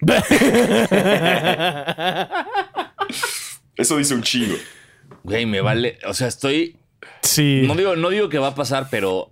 [3.76, 4.56] Eso dice un chingo.
[5.28, 5.98] Güey, me vale.
[6.06, 6.76] O sea, estoy.
[7.22, 7.62] sí.
[7.66, 9.30] No digo, no digo que va a pasar, pero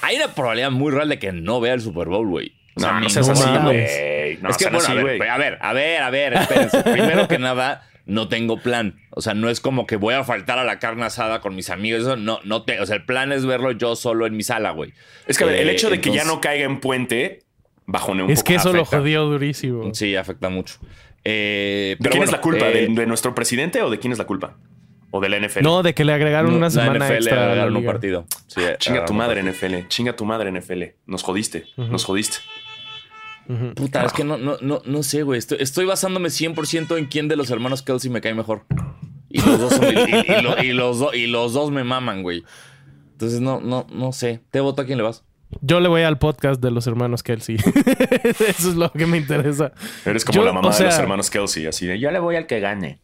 [0.00, 2.52] hay una probabilidad muy real de que no vea el Super Bowl, güey.
[2.76, 4.38] O sea, No, no seas así, güey.
[4.40, 5.18] No, es que, bueno, así, a, güey.
[5.18, 6.82] ver, a ver, a ver, a ver, espérense.
[6.92, 8.98] Primero que nada, no tengo plan.
[9.10, 11.68] O sea, no es como que voy a faltar a la carne asada con mis
[11.68, 12.00] amigos.
[12.02, 14.70] Eso no, no te, o sea, el plan es verlo yo solo en mi sala,
[14.70, 14.94] güey.
[15.26, 17.42] Es que a ver, el Eh, hecho de que ya no caiga en puente,
[17.84, 18.48] bajonea un Es poco.
[18.48, 19.92] que eso lo jodió durísimo.
[19.94, 20.76] Sí, afecta mucho.
[21.24, 22.68] Eh, ¿De pero quién es la culpa?
[22.68, 24.56] eh, ¿De, de nuestro presidente o de quién es la culpa?
[25.14, 25.62] ¿O de la NFL?
[25.62, 27.34] No, de que le agregaron no, una la semana NFL extra.
[27.34, 28.26] a la agregaron un partido.
[28.48, 29.78] Sí, Chinga tu agregaron un madre, partido.
[29.80, 29.88] NFL.
[29.88, 30.82] Chinga tu madre, NFL.
[31.06, 31.66] Nos jodiste.
[31.76, 32.38] Nos jodiste.
[33.74, 35.38] Puta, es que no, no, no, no sé, güey.
[35.38, 38.64] Estoy, estoy basándome 100% en quién de los hermanos Kelsey me cae mejor.
[39.28, 41.84] Y los dos, son- y, y- y lo- y los, do- y los dos me
[41.84, 42.44] maman, güey.
[43.12, 44.40] Entonces, no, no, no sé.
[44.50, 45.24] ¿Te voto a quién le vas?
[45.60, 47.56] Yo le voy al podcast de los hermanos Kelsey.
[48.24, 49.72] Eso es lo que me interesa.
[50.06, 51.66] Eres como Yo, la mamá o de los hermanos Kelsey.
[51.66, 53.01] Así de, yo le voy al que gane.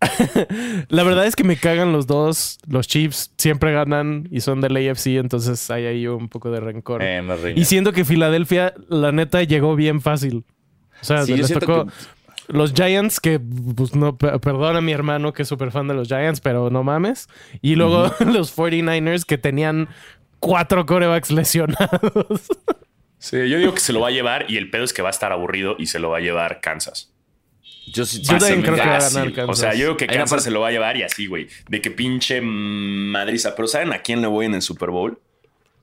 [0.88, 2.58] La verdad es que me cagan los dos.
[2.68, 7.02] Los Chiefs siempre ganan y son del AFC, entonces hay ahí un poco de rencor.
[7.02, 7.22] Eh,
[7.56, 10.44] y siento que Filadelfia, la neta, llegó bien fácil.
[11.00, 11.92] O sea, Sí, yo les tocó que-
[12.48, 15.94] los Giants, que pues no, pe- perdona a mi hermano que es súper fan de
[15.94, 17.28] los Giants, pero no mames.
[17.60, 19.88] Y luego los 49ers que tenían
[20.40, 22.48] cuatro corebacks lesionados.
[23.18, 25.08] Sí, yo digo que se lo va a llevar y el pedo es que va
[25.08, 27.12] a estar aburrido y se lo va a llevar Kansas.
[27.92, 29.48] Yo, sí- Yo también creo que va a ganar Kansas.
[29.48, 31.48] O sea, yo creo que Kansas parte- se lo va a llevar y así, güey.
[31.68, 33.54] De que pinche madriza.
[33.54, 35.18] Pero ¿saben a quién le voy en el Super Bowl?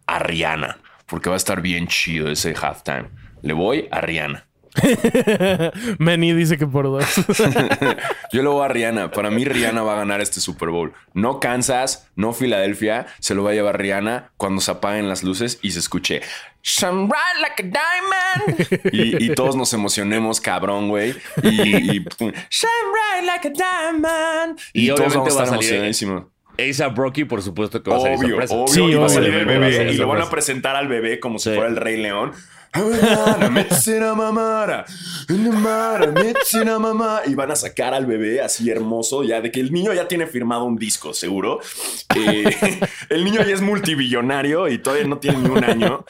[0.07, 0.79] A Rihanna.
[1.07, 3.05] Porque va a estar bien chido ese halftime.
[3.41, 4.47] Le voy a Rihanna.
[5.99, 7.05] Manny dice que por dos.
[8.31, 9.11] Yo le voy a Rihanna.
[9.11, 10.93] Para mí, Rihanna va a ganar este Super Bowl.
[11.13, 13.07] No Kansas, no Filadelfia.
[13.19, 16.21] Se lo va a llevar Rihanna cuando se apaguen las luces y se escuche
[16.63, 17.81] Shine bright like a
[18.49, 18.83] diamond.
[18.91, 21.15] Y, y todos nos emocionemos, cabrón, güey.
[21.43, 24.59] Y, y Shine bright like a diamond.
[24.73, 26.23] Y Y, todos obviamente vamos a va a estar salir- emocionadísimos.
[26.95, 28.55] Rocky, por supuesto que va a salir Obvio, sorpresa.
[28.55, 28.67] obvio.
[28.73, 29.91] Sí, y va a obvio, salir el bebé.
[29.91, 32.31] y lo van a presentar al bebé como si fuera el Rey León.
[37.27, 40.27] Y van a sacar al bebé así hermoso, ya de que el niño ya tiene
[40.27, 41.59] firmado un disco, seguro.
[42.15, 46.05] Eh, el niño ya es multibillonario y todavía no tiene ni un año.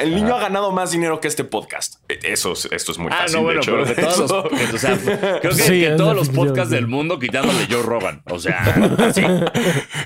[0.00, 1.96] El niño ha ganado más dinero que este podcast.
[2.08, 3.36] Eh, Eso, es- esto es muy Ah, fácil.
[3.36, 3.72] no, bueno, de hecho.
[3.72, 4.74] pero que todos Eso- los.
[4.74, 4.98] o sea,
[5.40, 8.22] creo que, Sí, que todos los podcasts del mundo quitándole Joe Rogan.
[8.30, 8.58] O sea,
[8.98, 9.22] así.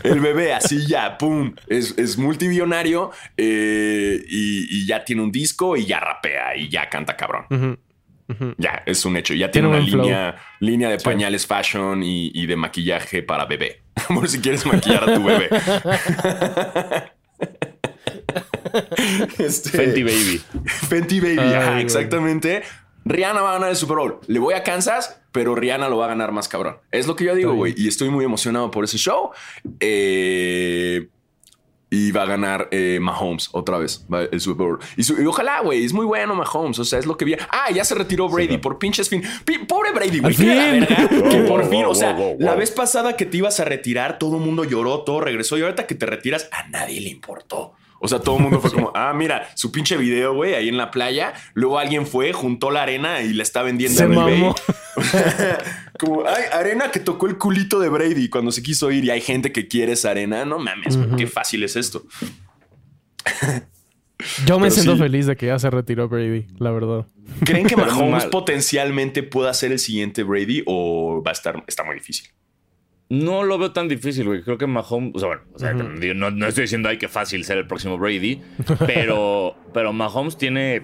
[0.02, 5.76] El bebé así ya, pum, es, es multibillonario eh, y, y ya tiene un disco
[5.76, 7.78] y ya rapea y ya canta cabrón.
[8.58, 9.34] Ya, es un hecho.
[9.34, 10.02] Ya tiene, Tiene una flow.
[10.02, 13.82] línea, línea de pañales fashion y, y de maquillaje para bebé.
[14.08, 15.48] Por si quieres maquillar a tu bebé.
[19.38, 20.40] Este- Fenty Baby.
[20.64, 21.82] Fenty Baby, Ay, ajá, güey.
[21.82, 22.62] exactamente.
[23.04, 24.18] Rihanna va a ganar el Super Bowl.
[24.26, 26.78] Le voy a Kansas, pero Rihanna lo va a ganar más cabrón.
[26.90, 27.72] Es lo que yo digo, güey.
[27.76, 29.30] Y estoy muy emocionado por ese show.
[29.78, 31.08] Eh,
[31.88, 34.78] y va a ganar eh, Mahomes otra vez va el Super Bowl.
[34.96, 35.84] Y, su- y ojalá, güey.
[35.84, 36.78] Es muy bueno Mahomes.
[36.80, 37.34] O sea, es lo que vi.
[37.50, 39.22] Ah, ya se retiró Brady por pinches fin.
[39.68, 40.34] Pobre Brady, güey.
[41.30, 44.42] Que por fin, o sea, la vez pasada que te ibas a retirar, todo el
[44.42, 45.56] mundo lloró, todo regresó.
[45.58, 47.72] Y ahorita que te retiras, a nadie le importó.
[47.98, 50.76] O sea, todo el mundo fue como, ah, mira, su pinche video, güey, ahí en
[50.76, 51.32] la playa.
[51.54, 54.16] Luego alguien fue, juntó la arena y la está vendiendo Se eBay.
[54.40, 54.54] mamó.
[55.98, 59.20] como, ay, arena que tocó el culito de Brady cuando se quiso ir y hay
[59.20, 60.44] gente que quiere esa arena.
[60.44, 62.04] No mames, qué fácil es esto.
[64.46, 65.02] Yo me Pero siento sí.
[65.02, 67.06] feliz de que ya se retiró Brady, la verdad.
[67.44, 71.96] ¿Creen que Mahomes potencialmente pueda ser el siguiente Brady o va a estar, está muy
[71.96, 72.30] difícil?
[73.08, 74.42] No lo veo tan difícil, güey.
[74.42, 77.08] Creo que Mahomes, o sea, bueno, o sea, digo, no, no estoy diciendo ay qué
[77.08, 78.42] fácil ser el próximo Brady,
[78.86, 80.82] pero, pero Mahomes tiene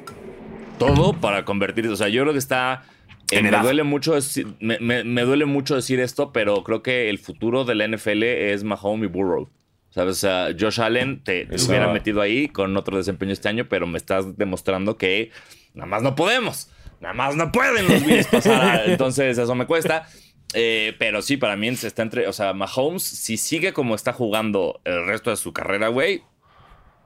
[0.78, 1.90] todo para convertirse.
[1.90, 2.84] O sea, yo creo que está.
[3.32, 3.62] Eh, En me edad.
[3.62, 7.64] duele mucho decir, me, me- me duele mucho decir esto, pero creo que el futuro
[7.64, 9.48] de la NFL es Mahomes y Burrow.
[9.90, 10.12] ¿Sabes?
[10.16, 13.98] O sea, Josh Allen te, hubiera metido ahí con otro desempeño este año, pero me
[13.98, 15.30] estás demostrando que
[15.74, 16.70] nada más no podemos.
[17.00, 18.84] Nada más no pueden los Bills pasar.
[18.88, 20.06] Entonces, eso me cuesta.
[20.54, 22.26] Eh, pero sí, para mí se está entre.
[22.26, 26.22] O sea, Mahomes, si sigue como está jugando el resto de su carrera, güey,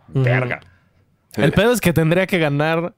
[0.09, 0.61] verga.
[1.35, 2.95] El pedo es que tendría que ganar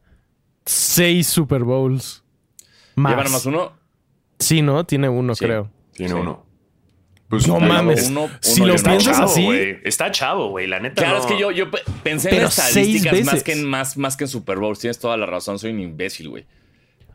[0.67, 2.25] seis Super Bowls.
[2.99, 3.13] Más.
[3.13, 3.73] ¿Llevan más uno?
[4.39, 4.85] Sí, ¿no?
[4.85, 5.45] Tiene uno, Sí.
[5.45, 5.71] creo.
[5.93, 6.19] Tiene Sí.
[6.21, 6.47] uno.
[7.29, 8.09] Pues No mames.
[8.09, 8.89] uno- si uno lo y uno.
[8.91, 9.79] piensas chavo, así, güey.
[9.85, 10.67] Está chavo, güey.
[10.67, 11.03] La neta.
[11.03, 11.21] Claro, no.
[11.21, 13.45] es que yo, yo pe- pensé Pero en estadísticas seis más veces.
[13.45, 14.79] que, en, más, más que en Super Bowls.
[14.79, 16.47] Tienes toda la razón, soy un imbécil, güey.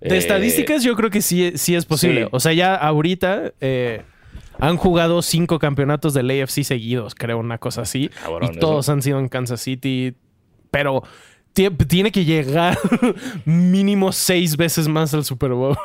[0.01, 2.23] de Eh, estadísticas yo creo que sí, sí es posible.
[2.23, 2.29] Sí.
[2.31, 4.01] O sea, ya ahorita eh,
[4.59, 8.09] han jugado cinco campeonatos del AFC seguidos, creo, una cosa así.
[8.21, 8.91] Cabrón, y todos eso.
[8.91, 10.13] han sido en Kansas City.
[10.71, 11.03] Pero
[11.53, 12.77] tiene que llegar
[13.45, 15.77] mínimo seis veces más al Super Bowl.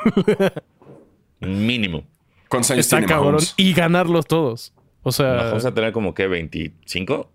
[1.41, 2.05] Mínimo.
[2.49, 3.33] ¿Cuántos años Está tiene cabrón.
[3.35, 3.55] Mahomes?
[3.57, 4.73] Y ganarlos todos.
[5.03, 7.31] O sea, Vamos a tener como que 25.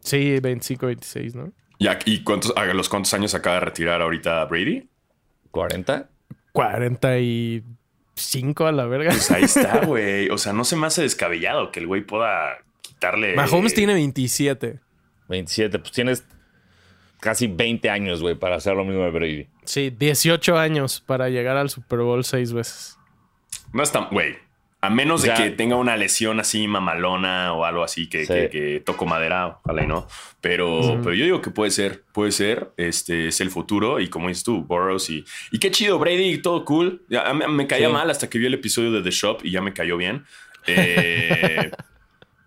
[0.00, 1.52] sí, 25, 26, ¿no?
[1.78, 4.88] ¿Y, a- y cuántos, a los cuántos años acaba de retirar ahorita Brady?
[5.52, 6.08] ¿40?
[6.52, 9.10] 45 a la verga.
[9.10, 10.28] Pues ahí está, güey.
[10.30, 13.34] O sea, no se me hace descabellado que el güey pueda quitarle.
[13.34, 14.80] Mahomes tiene 27.
[15.28, 15.78] 27.
[15.78, 16.24] Pues tienes
[17.20, 19.46] casi 20 años, güey, para hacer lo mismo de Brady.
[19.64, 22.96] Sí, 18 años para llegar al Super Bowl seis veces.
[23.72, 24.08] No es tan.
[24.10, 24.36] Güey.
[24.82, 28.24] A menos O sea- de que tenga una lesión así mamalona o algo así que,
[28.24, 28.32] Sí.
[28.32, 30.08] que, que toco madera, ojalá y no.
[30.40, 32.70] Pero, pero yo digo que puede ser, puede ser.
[32.78, 34.00] Este es el futuro.
[34.00, 35.22] Y como dices tú, Burrows y.
[35.52, 37.02] Y qué chido, Brady, todo cool.
[37.10, 37.92] Ya, me caía Sí.
[37.92, 40.24] mal hasta que vi el episodio de The Shop y ya me cayó bien.
[40.66, 41.70] Eh,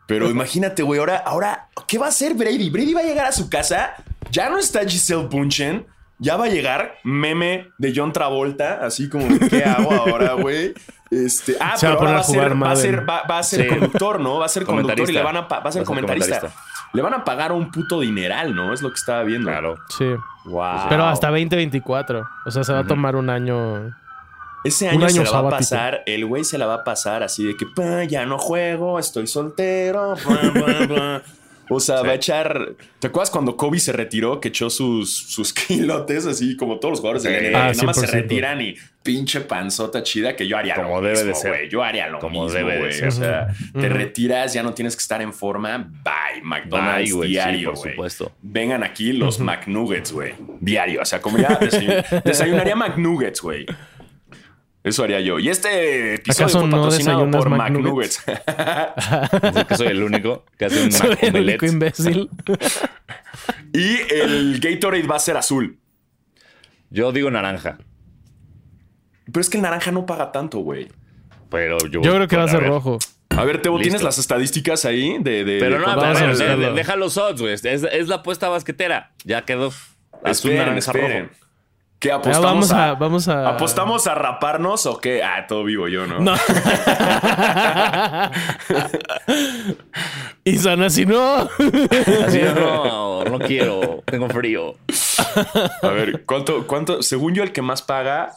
[0.07, 2.69] pero imagínate, güey, ahora, ahora, ¿qué va a hacer Brady?
[2.69, 3.93] Brady va a llegar a su casa.
[4.31, 5.85] Ya no está Giselle Bunchen.
[6.19, 10.73] Ya va a llegar meme de John Travolta, así como, ¿qué hago ahora, güey?
[11.11, 13.09] Este, ah, Se va pero a poner ahora va a ser, jugar va, a ser,
[13.09, 13.67] va, va a ser Sí.
[13.67, 14.39] conductor, ¿no?
[14.39, 15.85] Va a ser conductor y le van a, pa- va a ser Va a ser
[15.85, 16.39] comentarista.
[16.39, 16.89] comentarista.
[16.93, 18.73] Le van a pagar un puto dineral, ¿no?
[18.73, 19.49] Es lo que estaba viendo.
[19.49, 19.75] Claro.
[19.97, 20.05] Sí.
[20.45, 20.87] Wow.
[20.89, 22.23] Pero hasta 2024.
[22.45, 23.93] O sea, se va a tomar un año.
[24.63, 27.23] Ese año, año se la va a pasar, el güey se la va a pasar
[27.23, 30.15] así de que "Pa, ya no juego, estoy soltero.
[30.23, 31.21] pa, pa, pa".
[31.69, 32.73] O sea, va a echar.
[32.99, 36.99] ¿Te acuerdas cuando Kobe se retiró, que echó sus, sus kilotes así como todos los
[36.99, 37.51] jugadores de.
[37.51, 37.57] NBA?
[37.57, 38.11] Ah, nada más se 100%.
[38.11, 41.51] retiran y pinche panzota chida que yo haría Como lo debe de mismo, ser.
[41.51, 41.69] güey.
[41.69, 42.93] Yo haría lo Como mismo, debe de güey.
[42.93, 43.07] ser.
[43.07, 45.77] O sea, te retiras, ya no tienes que estar en forma.
[46.03, 48.31] Bye, McDonald's Bye, güey, sí, diario, por supuesto.
[48.41, 50.33] Vengan aquí los McNuggets, güey.
[50.59, 51.01] Diario.
[51.01, 53.65] O sea, como ya desay- desayunaría McNuggets, güey.
[54.83, 55.39] Eso haría yo.
[55.39, 58.23] Y este episodio ¿Acaso fue no patrocinado desayunas por McNuggets?
[58.27, 62.29] Así que soy el único que hace un Soy el único imbécil.
[63.73, 65.79] y el Gatorade va a ser azul.
[66.89, 67.77] Yo digo naranja.
[69.25, 70.89] Pero es que el naranja no paga tanto, güey.
[71.49, 72.69] Pero yo, Yo creo que va a ser ver.
[72.69, 72.99] rojo.
[73.29, 75.17] A ver, Teo, ¿tienes las estadísticas ahí?
[75.19, 77.53] De, de- Pero no, pero, deja los odds, güey.
[77.53, 79.11] Es, es la apuesta basquetera.
[79.23, 79.67] Ya quedó.
[80.23, 81.23] Azul, Esperen, naranja, esperen.
[81.29, 81.42] rojo.
[82.03, 83.49] ¿Qué Ya apostamos vamos a, a, vamos a.
[83.51, 85.23] ¿Apostamos a raparnos o qué?
[85.23, 86.19] Ah, todo vivo yo, ¿no?
[86.19, 86.35] No.
[90.43, 91.49] y son así, no.
[92.27, 94.03] Así no, no quiero.
[94.05, 94.75] Tengo frío.
[95.81, 97.01] A ver, ¿cuánto, cuánto?
[97.01, 98.33] Según yo, el que más paga.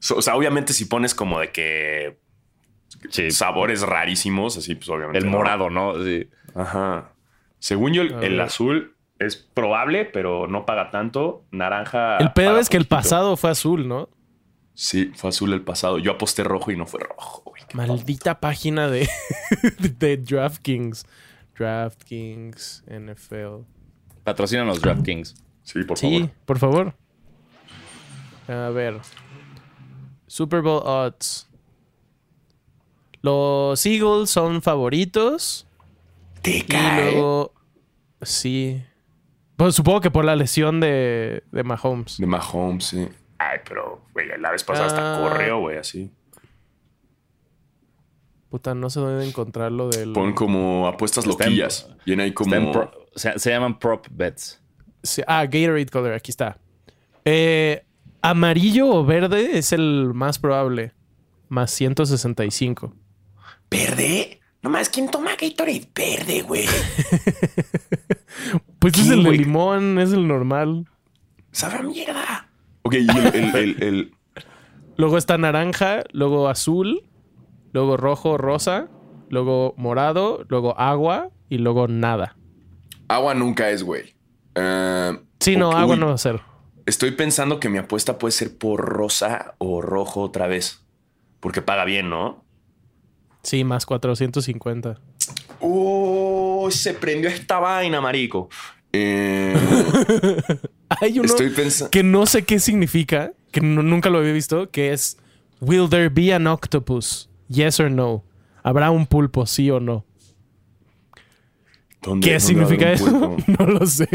[0.00, 2.18] so- O sea, obviamente, si pones como de que
[3.10, 3.30] Sí.
[3.30, 5.18] sabores rarísimos, así, pues obviamente.
[5.18, 6.02] El morado, ¿no?
[6.02, 6.28] Sí.
[6.54, 7.12] Ajá.
[7.58, 8.93] Según yo, el, el azul
[9.26, 11.44] es probable, pero no paga tanto.
[11.50, 12.18] Naranja.
[12.18, 14.08] El pedo es que el pasado fue azul, ¿no?
[14.74, 15.98] Sí, fue azul el pasado.
[15.98, 17.52] Yo aposté rojo y no fue rojo.
[17.74, 19.08] Maldita página de,
[19.98, 21.06] de DraftKings.
[21.56, 23.62] DraftKings NFL.
[24.24, 25.34] Patrocinan los DraftKings.
[25.62, 26.30] Sí, por Sí, favor.
[26.46, 26.94] por favor.
[28.48, 29.00] A ver.
[30.26, 31.48] Super Bowl odds.
[33.22, 35.66] Los Eagles son favoritos.
[36.42, 37.12] Te Y cae.
[37.12, 37.54] luego.
[38.22, 38.82] Sí.
[39.56, 42.18] Pues supongo que por la lesión de, de Mahomes.
[42.18, 43.08] De Mahomes, sí.
[43.38, 45.28] Ay, pero, güey, la vez pasada hasta Ah.
[45.28, 46.10] corrió, güey, así.
[48.50, 50.12] Puta, no sé dónde encontrar lo del.
[50.12, 51.88] Pon como apuestas Está en- loquillas.
[52.04, 52.54] Y ahí como.
[52.54, 54.60] Está en pro- se, se llaman prop bets.
[55.02, 56.58] Sí, Ah, Gatorade Color, aquí está.
[57.24, 57.84] Eh,
[58.22, 60.92] amarillo o verde es el más probable.
[61.48, 62.94] Más 165.
[63.70, 64.40] ¿Verde?
[64.64, 66.64] Nomás, ¿quién toma Gatorade verde, güey?
[68.78, 70.86] Pues es ¿Quién, el de limón, es el normal.
[71.52, 72.48] Sabrá mierda.
[72.82, 74.14] Ok, y el, el, el- el-
[74.96, 77.02] Luego está naranja, luego azul,
[77.72, 78.88] luego rojo, rosa,
[79.28, 82.36] luego morado, luego agua y luego nada.
[83.08, 84.14] agua nunca es, güey.
[84.54, 86.40] Ah, Sí, no, agua no va a ser.
[86.86, 90.84] Estoy pensando que mi apuesta puede ser por rosa o rojo otra vez.
[91.40, 92.43] Porque paga bien, ¿no?
[93.44, 94.98] Sí, más 450.
[95.60, 98.48] Oh, se prendió esta vaina, marico.
[98.92, 99.54] Eh,
[101.00, 101.90] Hay uno estoy pensando.
[101.90, 105.18] que no sé qué significa, que no- nunca lo había visto, que es
[105.60, 107.28] Will there be an octopus?
[107.48, 108.24] Yes or no.
[108.62, 110.04] ¿Habrá un pulpo, sí o no?
[112.20, 113.36] ¿Qué significa eso?
[113.46, 114.08] no lo sé.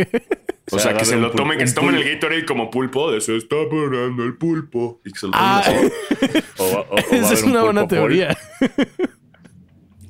[0.72, 2.04] O sea, que se lo tomen, que se tomen el.
[2.04, 3.12] Gatorade como pulpo.
[3.12, 5.02] De se está parando el pulpo.
[5.04, 6.44] Y que se lo tomen Ah, así.
[6.60, 8.38] O- o- o va a esa es una buena teoría.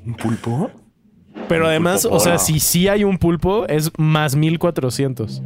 [0.09, 0.71] ¿Un pulpo?
[1.47, 5.41] Pero además, pulpo o sea, si sí hay un pulpo, es más 1400.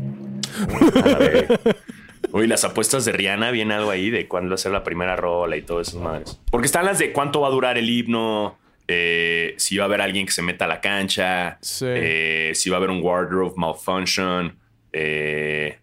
[1.06, 1.60] A ver.
[2.32, 5.15] Oye, las apuestas de Rihanna, viene algo ahí de cuándo va a ser la primera
[5.17, 6.39] rola y todas esas madres.
[6.49, 9.99] Porque están las de cuánto va a durar el himno, eh, si va a haber
[10.02, 11.86] alguien que se meta a la cancha, Sí.
[11.89, 14.58] eh, si va a haber un wardrobe malfunction,
[14.93, 15.78] eh,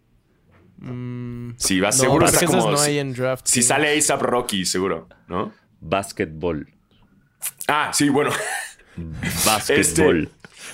[1.58, 3.46] si va No, seguro está como no si, hay en draft.
[3.46, 5.52] si sale ASAP Rocky, seguro, ¿no?
[5.80, 6.66] Basketball.
[7.68, 8.30] Ah, sí, bueno.
[9.46, 10.28] Basketball.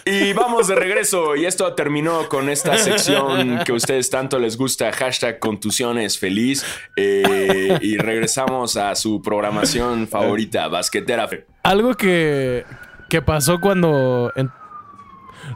[0.05, 1.35] Y vamos de regreso.
[1.35, 4.92] Y esto terminó con esta sección que a ustedes tanto les gusta.
[4.92, 6.64] Hashtag contusiones feliz.
[6.96, 11.29] Eh, y regresamos a su programación favorita, basquetera.
[11.64, 12.64] Algo que,
[13.11, 14.33] que pasó cuando...
[14.37, 14.50] en-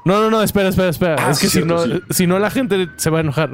[0.05, 1.17] No, no, no, espera, espera, espera.
[1.21, 2.01] Ah, es que si, no, sí.
[2.11, 3.51] si no la gente se va a enojar.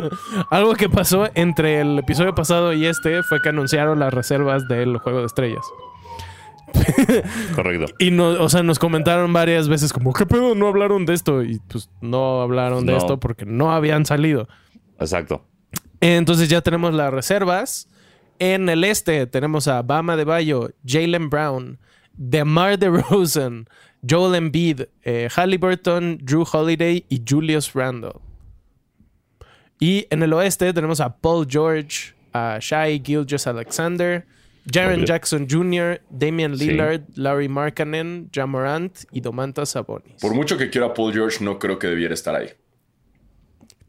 [0.50, 4.98] Algo que pasó entre el episodio pasado y este fue que anunciaron las reservas del
[4.98, 5.64] Juego de Estrellas.
[7.54, 7.92] Correcto.
[7.98, 10.54] Y no, o sea, nos comentaron varias veces como, ¿qué pedo?
[10.54, 11.42] No hablaron de esto.
[11.42, 12.98] Y pues no hablaron de No.
[12.98, 14.48] esto porque no habían salido.
[14.98, 15.44] Exacto.
[16.00, 17.88] Entonces ya tenemos las reservas.
[18.38, 21.78] En el este tenemos a Bama de Bayo, Jalen Brown,
[22.16, 23.68] DeMar DeRozan,
[24.08, 28.14] Joel Embiid, eh, Halliburton, Drew Holiday y Julius Randle.
[29.80, 34.26] Y en el oeste tenemos a Paul George, a Shai Gilgis Alexander,
[34.70, 35.04] Jaren.
[35.04, 36.70] Jackson Jr., Damian Sí.
[36.70, 40.20] Lillard, Larry Markkanen, Jamorant y Domantas Sabonis.
[40.20, 42.48] Por mucho que quiera Paul George, no creo que debiera estar ahí.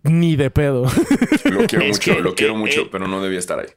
[0.03, 0.83] Ni de pedo.
[1.45, 3.67] Lo quiero Es mucho, que, lo quiero eh, mucho, eh, pero no debía estar ahí.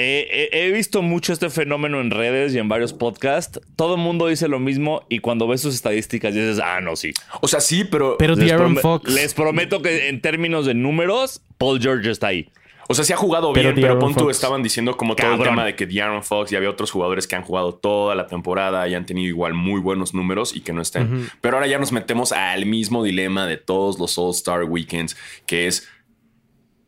[0.00, 3.60] Eh, eh, he visto mucho este fenómeno en redes y en varios podcasts.
[3.74, 7.12] Todo el mundo dice lo mismo y cuando ves sus estadísticas dices, ah, no, sí.
[7.40, 8.16] O sea, sí, pero.
[8.16, 9.12] Pero Les, Fox.
[9.12, 12.48] les prometo que en términos de números, Paul George está ahí.
[12.90, 14.36] O sea, sí ha jugado Pero bien, pero De'Aaron pon tú, Fox.
[14.36, 17.36] estaban diciendo como todo el tema de que De'Aaron Fox y había otros jugadores que
[17.36, 20.80] han jugado toda la temporada y han tenido igual muy buenos números y que no
[20.80, 21.28] estén.
[21.42, 25.86] Pero ahora ya nos metemos al mismo dilema de todos los All-Star Weekends, que es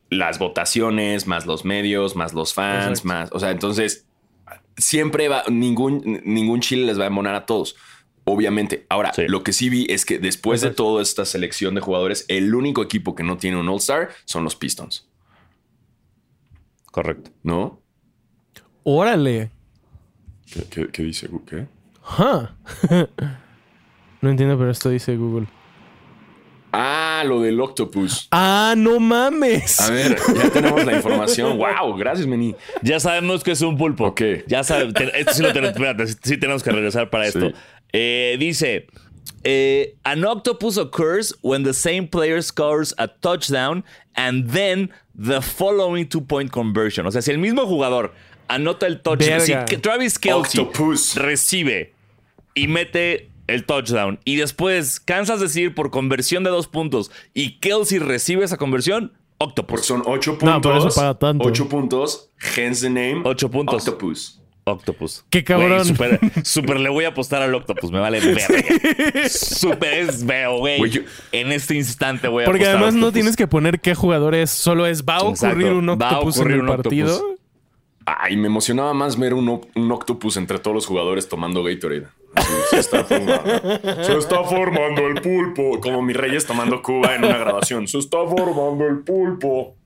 [0.08, 3.08] las votaciones, más los medios, más los fans, Exacto.
[3.08, 3.30] más.
[3.32, 4.06] O sea, entonces
[4.76, 7.76] siempre va, ningún, ningún chile les va a embonar a todos.
[8.24, 8.86] Obviamente.
[8.88, 9.22] Ahora, Sí.
[9.28, 12.82] lo que sí vi es que después de toda esta selección de jugadores, el único
[12.82, 15.06] equipo que no tiene un All-Star son los Pistons.
[16.90, 17.30] Correcto.
[17.42, 17.80] ¿No?
[18.82, 19.50] Órale.
[20.52, 21.28] ¿Qué, qué- qué dice?
[21.48, 21.66] ¿Qué?
[22.18, 22.46] Huh.
[24.20, 25.46] no entiendo, pero esto dice Google.
[26.72, 28.28] Ah, lo del octopus.
[28.30, 29.80] Ah, no mames.
[29.80, 31.58] A ver, ya tenemos la información.
[31.58, 32.54] wow, gracias, Meni.
[32.82, 34.06] Ya sabemos que es un pulpo.
[34.06, 34.22] Ok.
[34.46, 34.94] Ya sabemos.
[35.14, 35.70] Esto sí lo tenemos.
[35.74, 37.48] Espérate, sí tenemos que regresar para esto.
[37.50, 37.54] Sí.
[37.92, 38.86] Eh, dice:
[39.44, 46.06] eh, An octopus occurs when the same player scores a touchdown and then the following
[46.08, 47.06] two point conversion.
[47.06, 48.12] O sea, si el mismo jugador
[48.48, 49.80] anota el touchdown, si Verga.
[49.80, 51.14] Travis Kelsey Octopus.
[51.16, 51.92] recibe
[52.54, 57.98] y mete el touchdown y después Kansas decir por conversión de dos puntos y Kelsey
[57.98, 59.86] recibe esa conversión, Porque octopus.
[59.86, 60.84] son ocho puntos.
[60.84, 61.48] No, paga tanto.
[61.48, 62.30] Ocho puntos.
[62.56, 63.22] Hence the name.
[63.24, 63.86] Ocho puntos.
[63.88, 64.39] Octopus.
[64.70, 65.24] Octopus.
[65.30, 65.70] Qué cabrón.
[65.70, 67.90] Güey, Súper súper le voy a apostar al Octopus.
[67.90, 69.28] Me vale verga.
[69.28, 70.78] Súper es veo, güey.
[70.78, 74.50] Güey, En este instante voy a Porque apostar además no tienes que poner qué jugadores.
[74.50, 75.78] Solo es va a ocurrir Exacto.
[75.78, 76.82] un Va a octopus en ocurrir el un octopus.
[76.84, 77.36] partido.
[78.06, 79.48] Ay, me emocionaba más ver un,
[79.92, 82.06] octopus entre todos los jugadores tomando Gatorade.
[82.36, 84.04] Sí, se está formando.
[84.04, 85.80] Se está formando el pulpo.
[85.80, 87.86] Como mis reyes tomando Cuba en una grabación.
[87.86, 89.76] Se está formando el pulpo.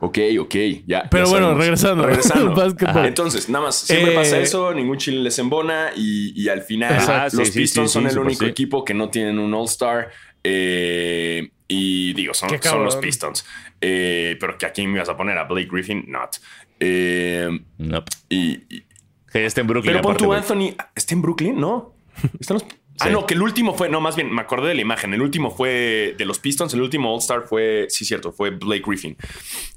[0.00, 0.54] Ok, ok,
[0.86, 1.08] ya.
[1.10, 1.58] Pero ya bueno, sabemos.
[1.58, 2.06] regresando.
[2.06, 3.04] Regresando.
[3.04, 6.94] Entonces, nada más, siempre Eh, pasa eso, ningún chile les embona y, y al final
[6.94, 7.38] Exacto.
[7.38, 8.50] los Sí, Pistons sí, son sí, el único sí.
[8.50, 10.10] equipo que no tienen un All-Star.
[10.44, 12.48] eh, y digo, son,
[12.84, 12.96] los.
[12.96, 13.44] Pistons.
[13.80, 16.36] Eh, pero que aquí me ibas a poner a Blake Griffin, not.
[16.80, 18.10] Eh, Nope.
[18.30, 18.82] y, y-
[19.30, 19.92] Que está en Brooklyn.
[19.96, 20.38] pero pon güey.
[20.38, 20.74] Anthony.
[20.96, 21.60] ¿Está en Brooklyn?
[21.60, 21.92] No.
[22.40, 22.64] Están los-
[23.00, 23.10] Ah, Sí.
[23.12, 23.88] no, que el último fue.
[23.88, 25.14] No, más bien, me acordé de la imagen.
[25.14, 26.72] El último fue de los Pistons.
[26.74, 27.86] El último All-Star fue.
[27.90, 29.16] Sí, cierto, fue Blake Griffin.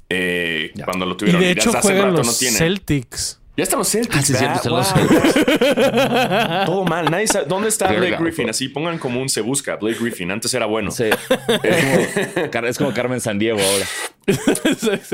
[0.10, 1.42] Eh, cuando lo Y tuvieron.
[1.42, 2.58] de ya hecho hace juegan rato los no tienen.
[2.58, 3.38] Celtics.
[3.58, 4.16] Ya están los Celtics.
[4.18, 6.66] Ah, sí, cierto, están los ¿verdad?
[6.66, 7.12] Todo mal.
[7.12, 7.46] Nadie sabe.
[7.48, 8.50] ¿Dónde está Blake Griffin?
[8.50, 9.76] Así pongan como un se busca.
[9.76, 10.32] Blake Griffin.
[10.32, 10.90] Antes era bueno.
[10.92, 11.06] Sí.
[11.64, 13.86] Es como, es como Carmen Sandiego ahora.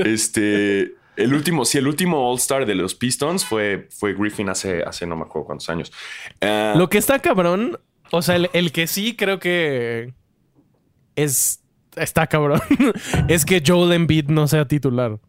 [0.06, 0.94] Este.
[1.16, 5.16] El último, sí, el último All-Star de los Pistons fue, fue Griffin hace, hace no
[5.16, 5.92] me acuerdo cuántos años.
[6.42, 7.80] Ah, Lo que está cabrón,
[8.12, 10.14] o sea, el, el que sí creo que
[11.16, 11.62] es
[11.96, 12.62] está cabrón,
[13.28, 15.20] es que Joel Embiid no sea titular.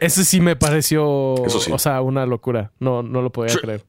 [0.00, 1.70] Ese sí me pareció, Eso sí.
[1.72, 2.72] o sea, una locura.
[2.80, 3.82] No, no lo podía Tr- creer.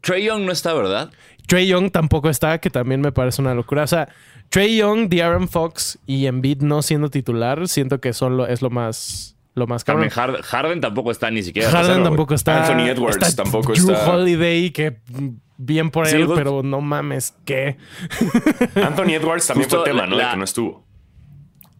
[0.00, 1.10] Trey Young no está, ¿verdad?
[1.46, 3.82] Trey Young tampoco está, que también me parece una locura.
[3.84, 4.08] O sea,
[4.48, 8.70] Trey Young, De'Aaron Fox y Embiid no siendo titular, siento que son lo, es lo
[8.70, 10.08] más, lo más cabrón.
[10.08, 11.70] También Hard- Harden tampoco está ni siquiera.
[11.70, 12.64] Harden tampoco está.
[12.66, 14.10] Anthony Edwards está tampoco Drew está.
[14.10, 14.98] Holiday, que
[15.56, 17.76] bien por Sí, él, pero no mames, ¿qué?
[18.76, 20.16] Anthony Edwards también Justo fue tema, ¿no?
[20.16, 20.87] la- De que no estuvo.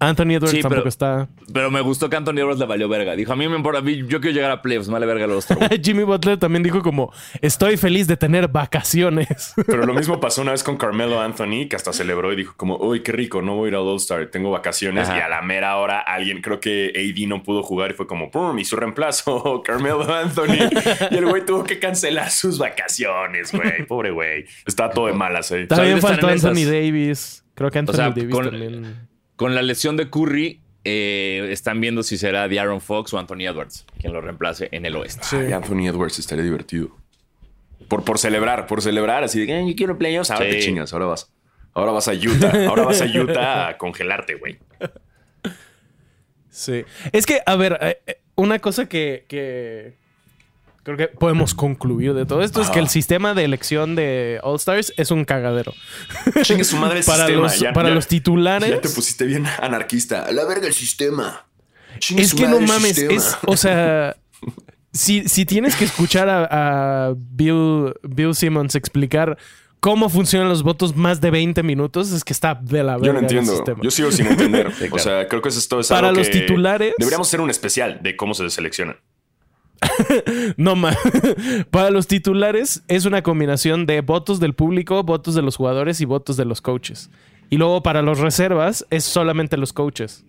[0.01, 1.29] Anthony Edwards Sí, pero- tampoco está.
[1.53, 3.17] Pero me gustó que Anthony Edwards le valió verga.
[3.17, 5.27] Dijo, a mí me importa, a mí- yo quiero llegar a playoffs, me vale verga
[5.27, 5.47] los.
[5.83, 9.55] Jimmy Butler también dijo como, estoy feliz de tener vacaciones.
[9.67, 12.77] Pero lo mismo pasó una vez con Carmelo Anthony, que hasta celebró y dijo como,
[12.77, 15.09] uy, qué rico, no voy a ir al All-Star, tengo vacaciones.
[15.09, 15.19] Ajá.
[15.19, 18.31] Y a la mera hora alguien, creo que AD no pudo jugar y fue como,
[18.31, 20.69] pum, y su reemplazo, Carmelo Anthony.
[21.11, 23.85] y el güey tuvo que cancelar sus vacaciones, güey.
[23.87, 24.45] Pobre güey.
[24.67, 25.67] Está todo de malas, eh.
[25.67, 26.71] también faltó Anthony esas.
[26.73, 27.45] Davis.
[27.55, 29.08] Creo que Anthony sea, Davis con- también.
[29.39, 33.47] Con la lesión de Curry, eh, están viendo si será de Aaron Fox o Anthony
[33.47, 35.23] Edwards quien lo reemplace en el oeste.
[35.37, 36.91] Ay, Anthony Edwards estaría divertido.
[37.89, 40.31] Por, por celebrar, por celebrar, así de, "Eh, yo quiero playoffs.
[40.33, 40.51] Ahora Sí.
[40.53, 41.31] te chingas, ahora vas.
[41.73, 42.67] Ahora vas a Utah.
[42.69, 44.59] Ahora vas a Utah a congelarte, güey.
[46.51, 46.85] Sí.
[47.13, 49.95] Es que, a ver, eh, eh, una cosa que, que
[50.97, 54.57] creo que podemos concluir de todo esto es que el sistema de elección de All
[54.57, 55.73] Stars es un cagadero.
[56.43, 57.43] Chingue su madre el Para, sistema.
[57.43, 58.71] los, Ya- para ya- los titulares.
[58.71, 60.25] Ya te pusiste bien anarquista.
[60.25, 61.47] A la verga el sistema.
[61.99, 63.13] Chingue Es su que no madre el mames, sistema.
[63.15, 64.17] es, o sea,
[64.93, 69.37] si, si tienes que escuchar a, a Bill, Bill Simmons explicar
[69.81, 73.13] cómo funcionan los votos más de 20 minutos, es que está de la verga Yo
[73.13, 73.53] no el entiendo.
[73.55, 73.81] sistema.
[73.83, 74.73] Yo sigo sin entender.
[74.79, 74.95] claro.
[74.97, 75.81] O sea, creo que eso es todo.
[75.81, 78.97] es Para algo los que titulares- Deberíamos hacer un especial de cómo se seleccionan.
[80.57, 80.97] No más.
[81.71, 86.05] Para los titulares es una combinación de votos del público, votos de los jugadores y
[86.05, 87.11] votos de los coaches.
[87.51, 90.25] Y luego para los reservas es solamente los coaches.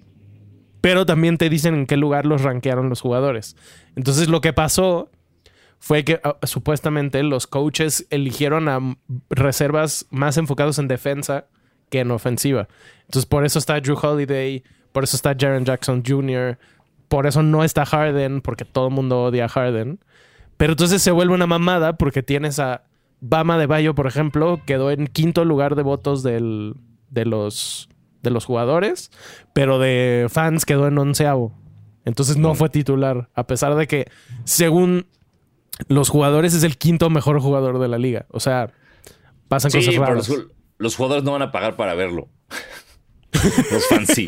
[0.81, 3.57] Pero también te dicen en qué lugar los rankearon los jugadores.
[3.95, 5.09] Entonces lo que pasó
[5.79, 8.79] fue que ah, supuestamente los coaches eligieron a
[9.29, 11.47] reservas más enfocados en defensa
[11.89, 12.69] que en ofensiva.
[13.01, 16.57] Entonces por eso está Drew Holiday, por eso está Jaron Jackson Jr.,
[17.09, 19.99] por eso no está Harden, porque todo el mundo odia a Harden.
[20.57, 22.83] Pero entonces se vuelve una mamada porque tienes a
[23.19, 26.75] Bama de Bayo, por ejemplo, quedó en quinto lugar de votos del-
[27.09, 27.89] de, los,
[28.23, 29.11] de los jugadores,
[29.53, 31.53] pero de fans quedó en onceavo.
[32.05, 34.09] Entonces no fue titular, a pesar de que,
[34.45, 35.07] según
[35.87, 38.25] los jugadores, es el quinto mejor jugador de la liga.
[38.29, 38.71] O sea,
[39.47, 40.29] pasan Sí, cosas raras.
[40.29, 40.45] los,
[40.77, 42.29] los jugadores no van a pagar para verlo.
[43.71, 44.25] los fans sí.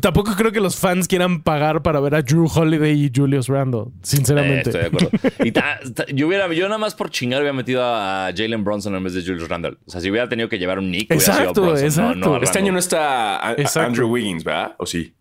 [0.00, 3.80] Tampoco creo que los fans quieran pagar para ver a Drew Holiday y Julius Randle,
[3.88, 4.70] Eh, sinceramente.
[4.70, 5.10] estoy de acuerdo.
[5.44, 8.94] Y ta- ta- yo, hubiera, yo nada más por chingar hubiera metido a Jalen Bronson
[8.94, 9.76] en vez de Julius Randle.
[9.86, 12.16] O sea, si hubiera tenido que llevar un Nick, hubiera sido Exacto, Bronson, exacto.
[12.16, 13.80] no Este año no está a- a- Exacto.
[13.88, 14.74] Andrew Wiggins, ¿verdad?
[14.78, 15.14] ¿O sí?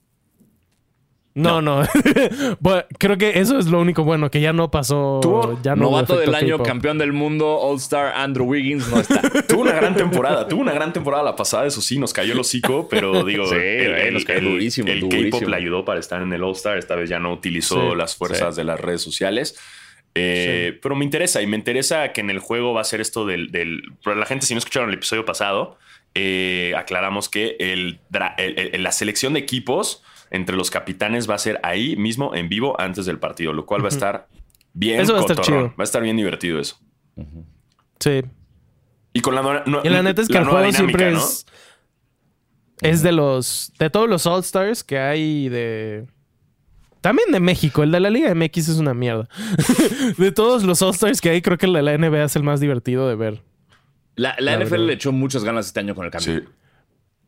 [1.36, 1.84] No, no.
[2.62, 5.20] Bueno, creo que eso es lo único bueno, que ya no pasó.
[5.22, 9.22] Tuvo ya no hubo Novato del año, campeón del mundo, All-Star Andrew Wiggins no está.
[9.48, 12.40] Tuvo una gran temporada, tuvo una gran temporada la pasada, eso sí, nos cayó el
[12.40, 15.02] hocico, pero digo, Sí, el, nos cayó durísimo, el.
[15.10, 18.16] K-pop le ayudó para estar en el All-Star, esta vez ya no utilizó Sí, las
[18.16, 18.62] fuerzas sí.
[18.62, 19.60] de las redes sociales.
[20.18, 23.26] Eh, Pero me interesa, y me interesa que en el juego va a ser esto
[23.26, 23.52] del...
[23.52, 25.78] del para la gente, si no escucharon el episodio pasado,
[26.14, 30.02] eh, aclaramos que el, dra- el- el- la selección de equipos
[30.32, 33.82] entre los capitanes va a ser ahí mismo, en vivo, antes del partido, lo cual
[33.82, 34.28] va a estar
[34.74, 35.68] bien Eso va a estar chido.
[35.70, 36.78] Va a estar bien divertido eso.
[38.00, 38.22] Sí.
[39.14, 41.18] Y con la, no- Y la neta es que el juego siempre ¿no?
[41.20, 41.46] es.
[42.82, 43.72] Es de los.
[43.80, 46.06] De todos los All-Stars que hay de.
[47.00, 47.84] También de México.
[47.84, 49.30] El de la Liga MX es una mierda.
[50.18, 52.60] de todos los All-Stars que hay, creo que el de la NBA es el más
[52.60, 53.42] divertido de ver.
[54.16, 54.86] La, la La NFL verdad.
[54.88, 56.40] le echó muchas ganas este año con el cambio.
[56.40, 56.46] Sí.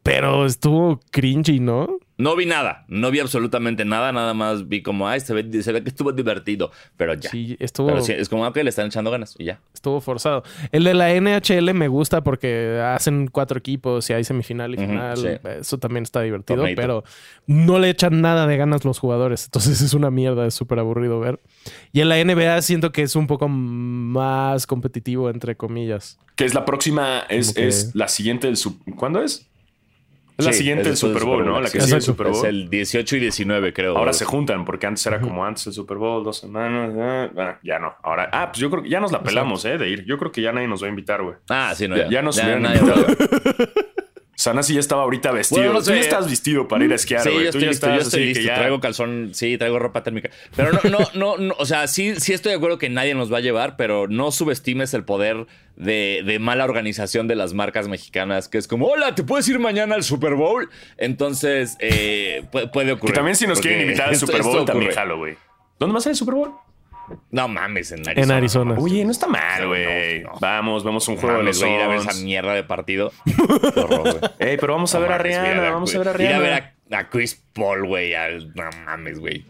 [0.08, 2.00] Pero estuvo cringy, ¿no?
[2.18, 5.72] No vi nada, no vi absolutamente nada, nada más vi como, ay, se ve, se
[5.72, 7.30] ve que estuvo divertido, pero ya.
[7.30, 9.60] Sí, estuvo, Pero sí, es como, ok, le están echando ganas y ya.
[9.74, 10.42] estuvo forzado.
[10.72, 15.18] El de la NHL me gusta porque hacen cuatro equipos y hay semifinal y final.
[15.18, 15.28] sí.
[15.60, 16.82] Eso también está divertido, Torneito.
[16.82, 17.04] pero
[17.46, 19.44] no le echan nada de ganas los jugadores.
[19.46, 21.40] Entonces es una mierda, es súper aburrido ver.
[21.92, 26.18] Y en la NBA siento que es un poco más competitivo, entre comillas.
[26.36, 29.46] Que es la próxima, es, que- es la siguiente del Super ¿Cuándo es?
[30.38, 31.60] Es la Sí, siguiente del después Super Bowl, ¿no?
[31.60, 31.86] La que sí.
[31.86, 32.02] sigue el.
[32.04, 32.36] Super Bowl.
[32.38, 33.98] Es el 18 y 19, creo.
[33.98, 36.94] Ahora se juntan, porque antes era como antes el Super Bowl, dos semanas.
[37.00, 37.96] ah, ah, ya no.
[38.04, 39.78] Ahora, ah, pues yo creo que ya nos la pelamos, ¿eh?
[39.78, 40.06] De ir.
[40.06, 41.36] Yo creo que ya nadie nos va a invitar, güey.
[41.50, 42.10] Ah, sí, no, Ya, ya.
[42.12, 43.06] ya nos hubieran nadie invitado.
[44.40, 45.62] Sanasi ya estaba ahorita vestido.
[45.62, 46.00] Bueno, no Tú ya sé.
[46.02, 47.46] estás vestido para ir a esquiar, Sí, güey.
[47.46, 48.40] yo Tú estoy ya listo, yo estás estoy así listo.
[48.42, 48.56] que ya.
[48.56, 50.30] Traigo calzón, sí, traigo ropa térmica.
[50.56, 53.34] Pero no, no, no, no, o sea, sí, sí estoy de acuerdo que nadie nos
[53.34, 57.88] va a llevar, pero no subestimes el poder de, de mala organización de las marcas
[57.88, 60.70] mexicanas, que es como, hola, ¿te puedes ir mañana al Super Bowl?
[60.98, 63.16] Entonces, eh, puede, puede Que ocurrir.
[63.16, 65.36] también si nos quieren invitar al Super Bowl, también jalo, güey.
[65.80, 66.52] ¿Dónde a ser el Super Bowl?
[67.32, 68.24] No mames, en Arizona.
[68.24, 68.76] En Arizona.
[68.80, 70.24] Oye, no está mal, güey.
[70.24, 70.32] no.
[70.42, 72.64] Vamos, vamos a un No juego mames, de los ir a ver esa mierda de
[72.64, 73.12] partido.
[73.74, 74.32] Qué horror, güey.
[74.40, 76.18] Ey, pero vamos a No ver a mames, Rihanna, vamos a ver a Ir a
[76.18, 76.40] Rihanna.
[76.40, 78.14] ver a, a Chris Paul, güey.
[78.56, 79.46] No mames, güey.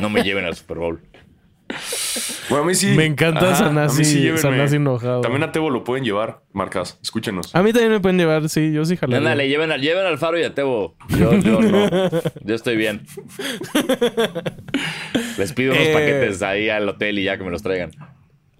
[0.00, 1.00] No me lleven al Super Bowl.
[2.48, 2.86] Bueno, a mí sí.
[2.94, 4.38] Me encanta Ajá, Sanasi- sí.
[4.38, 5.20] Sanasi enojado.
[5.20, 6.96] También a Tebo lo pueden llevar, marcas.
[7.02, 7.52] Escúchenos.
[7.56, 9.18] A mí también me pueden llevar, sí, yo sí jalaría.
[9.18, 10.94] Ándale, lleven, al- lleven al Faro y a Tebo.
[11.08, 11.88] Yo, yo no.
[12.44, 13.04] Yo estoy bien.
[15.38, 15.92] Les pido unos Eh.
[15.92, 17.90] paquetes ahí al hotel y ya que me los traigan.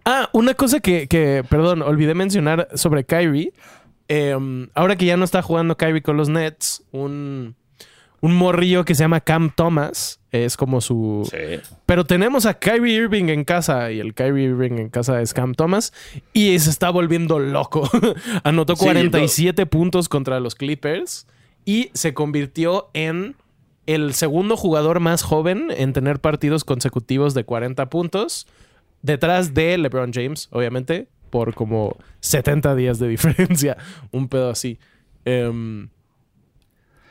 [0.05, 3.53] Ah, una cosa que, que, perdón, olvidé mencionar sobre Kyrie.
[4.09, 4.37] Eh,
[4.75, 7.57] ahora que ya no está jugando Kyrie con los Nets, un,
[8.21, 11.29] un morrillo que se llama Cam Thomas es como su...
[11.31, 11.61] Sí.
[11.87, 15.55] Pero tenemos a Kyrie Irving en casa y el Kyrie Irving en casa es Cam
[15.55, 15.93] Thomas
[16.33, 17.89] y se está volviendo loco.
[18.45, 21.27] Anotó Sí, 47 puntos contra los Clippers
[21.65, 23.35] y se convirtió en
[23.87, 28.47] el segundo jugador más joven en tener partidos consecutivos de 40 puntos,
[29.03, 33.77] detrás de LeBron James, obviamente, por como 70 días de diferencia,
[34.13, 34.79] un pedo así.
[35.25, 35.89] Em,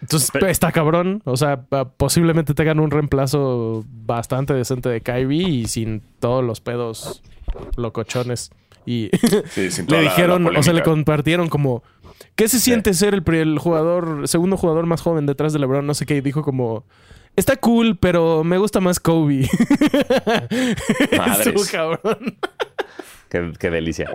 [0.02, 1.22] entonces Pero- está cabrón.
[1.26, 1.64] O sea,
[1.98, 7.24] posiblemente tengan un reemplazo bastante decente de Kyrie y sin todos los pedos
[7.78, 8.52] locochones.
[8.86, 9.10] Y
[9.50, 11.82] Sí, le la- la dijeron, o sea, le compartieron como,
[12.36, 15.86] ¿qué se siente ser el, el jugador, segundo jugador más joven detrás de LeBron?
[15.86, 16.16] No sé qué.
[16.18, 16.86] Y dijo como,
[17.36, 19.50] está cool, pero me gusta más Kobe.
[21.18, 21.48] Madres.
[21.48, 22.38] Estuvo cabrón.
[23.30, 24.10] Qué, qué delicia.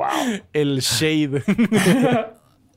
[0.53, 1.43] El shade.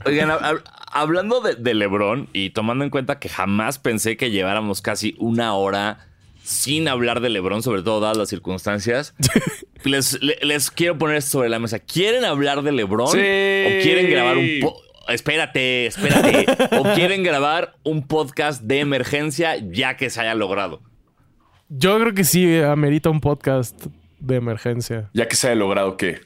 [0.05, 4.31] Oigan, hab- hab- hablando de, de LeBron y tomando en cuenta que jamás pensé que
[4.31, 5.99] lleváramos casi una hora
[6.43, 9.15] sin hablar de LeBron, sobre todo dadas las circunstancias,
[9.85, 11.79] les, le- les quiero poner esto sobre la mesa.
[11.79, 13.07] ¿Quieren hablar de LeBron?
[13.11, 13.17] Sí.
[13.17, 14.49] ¿O quieren grabar un...
[14.61, 14.75] po-
[15.07, 16.45] Espérate, espérate.
[16.77, 20.81] ¿O quieren grabar un podcast de emergencia ya que se haya logrado?
[21.69, 23.87] Yo creo que sí amerita un podcast
[24.19, 25.09] de emergencia.
[25.13, 26.21] Ya que se haya logrado que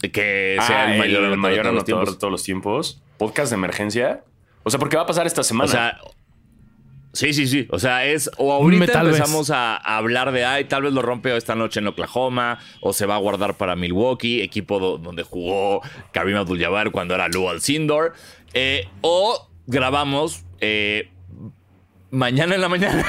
[0.00, 2.12] Que sea el mayor, el anotador mayor de todos los anotador tiempos.
[2.14, 3.02] de todos los tiempos.
[3.18, 4.24] Podcast de emergencia.
[4.64, 5.64] O sea, porque va a pasar esta semana.
[5.64, 5.98] O sea,
[7.12, 7.66] sí, sí, sí.
[7.70, 8.30] O sea, es.
[8.38, 10.44] O ahorita empezamos a, a hablar de.
[10.44, 12.58] Ay, tal vez lo rompe esta noche en Oklahoma.
[12.80, 15.80] O se va a guardar para Milwaukee, equipo do- donde jugó
[16.12, 18.12] Karim Abdul-Jabbar cuando era Lou Alcindor.
[18.54, 20.44] Eh, o grabamos.
[20.60, 21.08] eh,
[22.10, 23.06] Mañana en la mañana.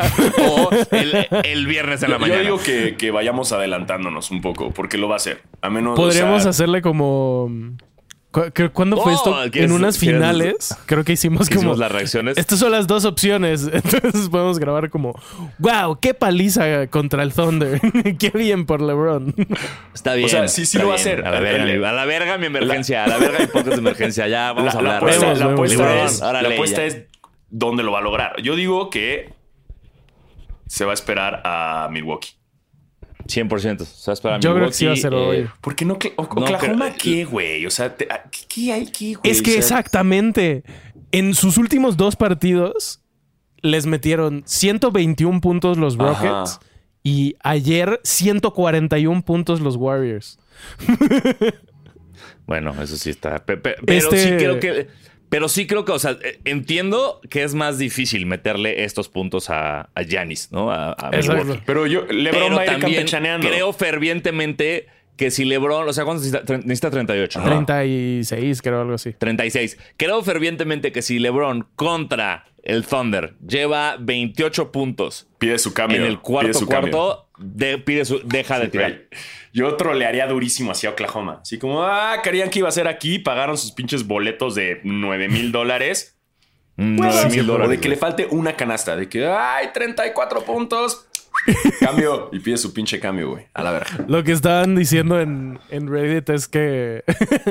[0.48, 2.38] o el, el viernes en la yo, mañana.
[2.42, 5.42] yo digo que, que vayamos adelantándonos un poco, porque lo va a hacer.
[5.60, 5.94] A menos.
[5.94, 7.50] Podríamos o sea, hacerle como.
[8.40, 9.34] ¿Cu- cu- ¿Cuándo fue esto?
[9.50, 10.76] ¿quieres- En unas finales.
[10.86, 11.60] Creo que hicimos como.
[11.60, 12.36] Hicimos las reacciones.
[12.36, 13.68] Estas son las dos opciones.
[13.72, 15.18] Entonces podemos grabar como.
[15.58, 15.98] ¡Wow!
[16.00, 17.80] ¡Qué paliza contra el Thunder!
[18.18, 19.34] ¡Qué bien por LeBron!
[19.94, 20.26] Está bien.
[20.26, 21.26] O sea, sí, sí lo va a hacer.
[21.26, 23.04] A la verga, El- mi- a la verga mi emergencia.
[23.04, 24.28] A la verga mi podcast de emergencia.
[24.28, 24.96] Ya, vamos la, a la hablar.
[24.98, 26.86] apuesta, Vemos, la apuesta LeBron, es, órale, la apuesta ya.
[26.86, 27.02] es
[27.50, 28.42] dónde lo va a lograr.
[28.42, 29.32] Yo digo que
[30.66, 32.30] se va a esperar a Milwaukee.
[33.26, 33.84] 100%.
[33.84, 35.48] Se va a esperar a Yo creo que sí va a ser eh, hoy.
[35.60, 35.94] ¿Por qué no?
[35.94, 37.66] O- Oklahoma, pero- ¿qué, güey?
[37.66, 39.30] O sea, te- ah, ¿qué, hay aquí, güey?
[39.30, 40.62] Es que O sea, exactamente.
[41.12, 43.00] En sus últimos dos partidos
[43.62, 46.04] les metieron 121 puntos los Ajá.
[46.42, 46.60] Rockets
[47.02, 50.38] y ayer 141 puntos los Warriors.
[52.46, 53.44] Bueno, eso sí está.
[53.44, 54.86] pe- pe- Pero Este- sí creo que.
[55.28, 59.50] Pero sí creo que, o sea, eh, entiendo que es más difícil meterle estos puntos
[59.50, 60.70] a a Giannis, ¿no?
[60.70, 61.10] A, a.
[61.10, 61.62] Milwaukee.
[61.66, 66.26] Pero yo, LeBron Pero va a ir creo fervientemente que si LeBron, o sea, ¿cuántos
[66.26, 66.56] necesita?
[66.58, 67.40] Necesita 38.
[67.40, 67.44] ¿no?
[67.46, 69.12] 36, creo, algo así.
[69.14, 69.78] 36.
[69.96, 75.98] Creo fervientemente que si LeBron contra el Thunder lleva 28 puntos Pide su cambio.
[75.98, 79.02] en el pide cuarto su cuarto, de- pide su- deja de tirar.
[79.56, 81.38] Yo trolearía durísimo hacia Oklahoma.
[81.40, 85.30] Así como, ah, querían que iba a ser aquí, pagaron sus pinches boletos de 9
[85.30, 86.18] mil dólares.
[86.76, 91.06] Nueve mil O de que le falte una canasta, de que, ay, 34 puntos.
[91.80, 92.28] Cambio.
[92.32, 93.46] Y pide su pinche cambio, güey.
[93.54, 94.04] A la verga.
[94.06, 97.02] Lo que estaban diciendo en, en Reddit es que.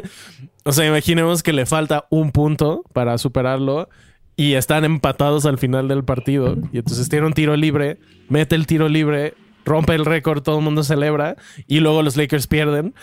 [0.63, 3.89] o sea, imaginemos que le falta un punto para superarlo
[4.35, 6.55] y están empatados al final del partido.
[6.71, 7.97] Y entonces tiene un tiro libre,
[8.29, 9.33] mete el tiro libre,
[9.65, 11.35] rompe el récord, todo el mundo celebra
[11.67, 12.93] y luego los Lakers pierden.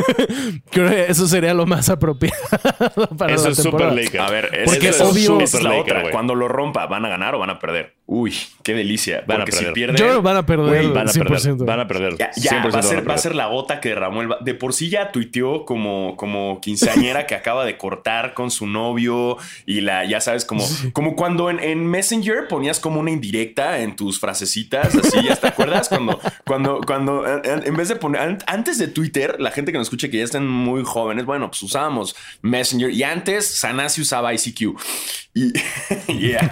[0.70, 2.36] Creo que eso sería lo más apropiado
[3.18, 3.94] para Eso la es super temporada.
[3.94, 4.20] Laker.
[4.20, 6.10] A ver, es, Porque eso es obvio- es la Super otra.
[6.10, 7.95] Cuando lo rompa, ¿van a ganar o van a perder?
[8.08, 8.32] Uy,
[8.62, 9.24] qué delicia.
[9.26, 9.74] Van a Porque si perder.
[9.74, 9.96] pierden...
[9.96, 11.28] Yo creo que van a perder Van a 100%.
[11.28, 11.66] perder.
[11.66, 12.16] Van a perder.
[12.16, 13.18] Ya, ya 100% va, a van ser, va a perder.
[13.18, 14.28] ser la gota que derramó el...
[14.42, 19.38] De por sí ya tuiteó como, como quinceañera que acaba de cortar con su novio
[19.66, 23.96] y la, ya sabes, como, como cuando en, en Messenger ponías como una indirecta en
[23.96, 25.88] tus frasecitas, así, ¿ya te acuerdas?
[25.88, 29.88] Cuando, cuando, cuando, en, vez de poner, an- antes de Twitter, la gente que nos
[29.88, 34.78] escuche que ya están muy jóvenes, bueno, pues usábamos Messenger y antes Sanasi usaba ICQ.
[35.34, 35.52] Y,
[36.18, 36.48] yeah.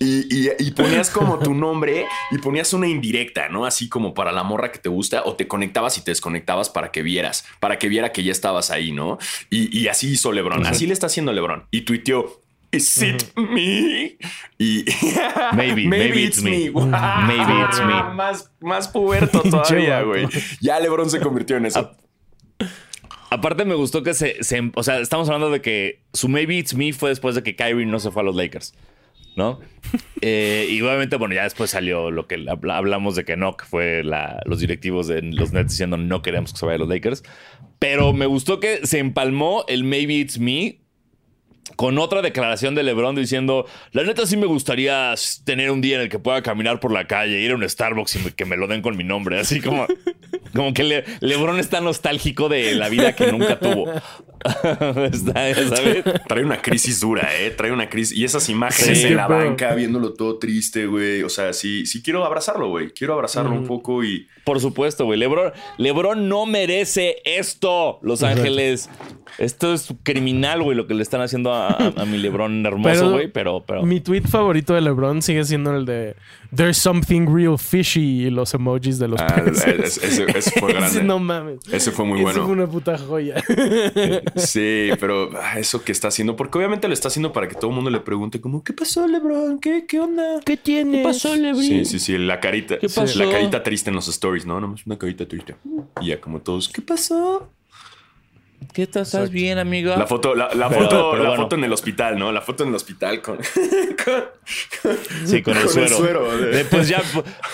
[0.00, 3.64] y, y- y ponías como tu nombre y ponías una indirecta, ¿no?
[3.66, 6.90] Así como para la morra que te gusta o te conectabas y te desconectabas para
[6.92, 9.18] que vieras, para que viera que ya estabas ahí, ¿no?
[9.50, 11.64] Y, y así hizo Lebron, así le está haciendo Lebron.
[11.70, 12.42] Y tuiteó,
[12.72, 14.18] Is it me?
[14.58, 14.84] Y
[15.54, 16.68] Maybe, maybe it's me.
[16.68, 16.84] Wow.
[16.86, 18.02] Maybe it's me.
[18.14, 20.26] Más, más puberto todavía, güey.
[20.60, 21.92] Ya LeBron se convirtió en eso.
[23.30, 26.74] Aparte me gustó que se, se- O sea, estamos hablando de que su Maybe It's
[26.74, 28.74] Me fue después de que Kyrie no se fue a los Lakers.
[29.36, 29.60] ¿No?
[30.22, 33.66] Eh, y obviamente, bueno, ya después salió lo que habla- hablamos de que no, que
[33.66, 36.88] fue la- los directivos de los Nets diciendo no queremos que se vaya a los
[36.88, 37.22] Lakers.
[37.78, 40.80] Pero me gustó que se empalmó el Maybe It's Me
[41.74, 45.12] con otra declaración de LeBron diciendo, la neta sí me gustaría
[45.44, 48.16] tener un día en el que pueda caminar por la calle, ir a un Starbucks
[48.16, 49.38] y que me lo den con mi nombre.
[49.38, 49.86] Así como,
[50.54, 53.90] como que Le- LeBron está nostálgico de la vida que nunca tuvo.
[55.12, 56.04] Está, ¿sabes?
[56.28, 57.50] Trae una crisis dura, ¿eh?
[57.50, 58.16] Trae una crisis.
[58.16, 59.38] Y esas imágenes Sí, en la bro.
[59.38, 61.22] banca, viéndolo todo triste, güey.
[61.22, 62.90] O sea, sí, sí quiero abrazarlo, güey.
[62.90, 64.26] Quiero abrazarlo un poco y...
[64.44, 65.18] Por supuesto, güey.
[65.18, 68.88] LeBron, LeBron no merece esto, Los Ángeles.
[69.38, 72.94] Esto es criminal, güey, lo que le están haciendo a, a- a mi LeBron hermoso,
[73.00, 73.28] Pero- güey.
[73.28, 73.82] Pero, pero.
[73.82, 76.14] Mi tweet favorito de LeBron sigue siendo el de
[76.54, 79.98] There's something real fishy y los emojis de los Ah, peces.
[79.98, 80.88] ese, ese- ese fue grande.
[80.88, 81.58] Ese no mames.
[81.70, 82.44] Ese fue muy Ese bueno.
[82.44, 83.42] fue una puta joya.
[84.36, 87.70] Sí, pero ah, eso que está haciendo, porque obviamente lo está haciendo para que todo
[87.70, 89.58] el mundo le pregunte como, ¿qué pasó, LeBron?
[89.58, 90.40] ¿Qué, qué onda?
[90.44, 91.02] ¿Qué tiene?
[91.02, 91.62] LeBron?
[91.62, 93.18] Sí, sí, sí, la carita, ¿Qué pasó?
[93.18, 94.60] la carita triste en los stories, ¿no?
[94.60, 95.56] Nomás una carita triste.
[96.00, 97.48] Y ya como todos, ¿qué pasó?
[98.76, 99.96] ¿Qué estás, estás bien, amigo?
[99.96, 101.44] La foto, la, la Pero- foto, pero la bueno.
[101.44, 102.30] foto en el hospital, ¿no?
[102.30, 103.36] La foto en el hospital con,
[104.04, 104.24] con-
[105.24, 105.96] Sí, con el Con el suero.
[105.96, 107.02] suero, de- De, pues, ya,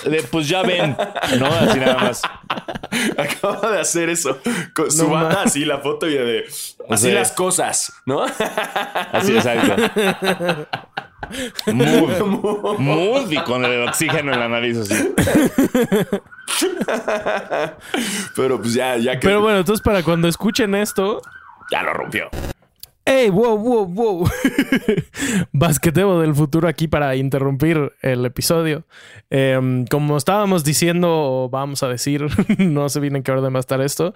[0.04, 0.96] de, pues ya ven,
[1.38, 1.46] ¿no?
[1.46, 2.22] Así nada más.
[3.16, 4.36] acaba de hacer eso
[4.74, 6.44] con su No banda así la foto y de
[6.90, 7.12] así Sí.
[7.12, 8.24] las cosas, ¿no?
[8.24, 9.76] Así, exacto.
[11.72, 12.78] Mood.
[12.78, 15.14] Mood y con el oxígeno en la nariz así.
[18.36, 21.22] Pero pues ya, ya que Pero bueno, entonces para cuando escuchen esto,
[21.70, 22.28] ya lo rompió.
[23.04, 24.30] ¡Ey, wow, wow, wow!
[25.52, 28.84] Basqueteo del futuro aquí para interrumpir el episodio.
[29.28, 32.26] Em, como estábamos diciendo, o vamos a decir,
[32.58, 34.14] no sé bien en qué orden va a estar esto.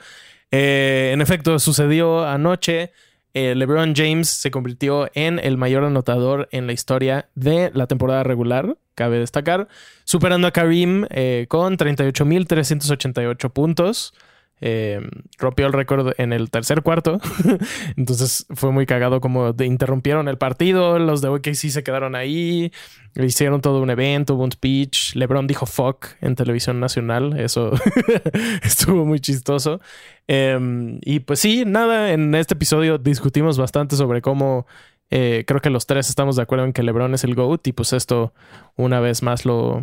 [0.53, 2.93] Eh, en efecto, sucedió anoche.
[3.39, 8.23] Eh, LeBron James se convirtió en el mayor anotador en la historia de la temporada
[8.23, 9.69] regular, cabe destacar,
[10.05, 14.15] superando a Karim eh, con 38.388 puntos.
[14.63, 15.01] Eh,
[15.39, 17.21] rompió el récord en el tercer cuarto.
[17.97, 20.99] Entonces fue muy cagado como interrumpieron el partido.
[20.99, 22.73] Los de OKC se quedaron ahí.
[23.15, 25.15] Hicieron todo un evento, hubo un speech.
[25.15, 27.39] LeBron dijo fuck en televisión nacional.
[27.39, 27.73] Eso
[28.63, 29.81] estuvo muy chistoso.
[30.29, 34.67] Eh, y pues sí, nada, en este episodio discutimos bastante sobre cómo
[35.11, 37.67] eh, creo que los tres estamos de acuerdo en que LeBron es el GOAT.
[37.67, 38.33] Y pues esto
[38.77, 39.83] una vez más lo,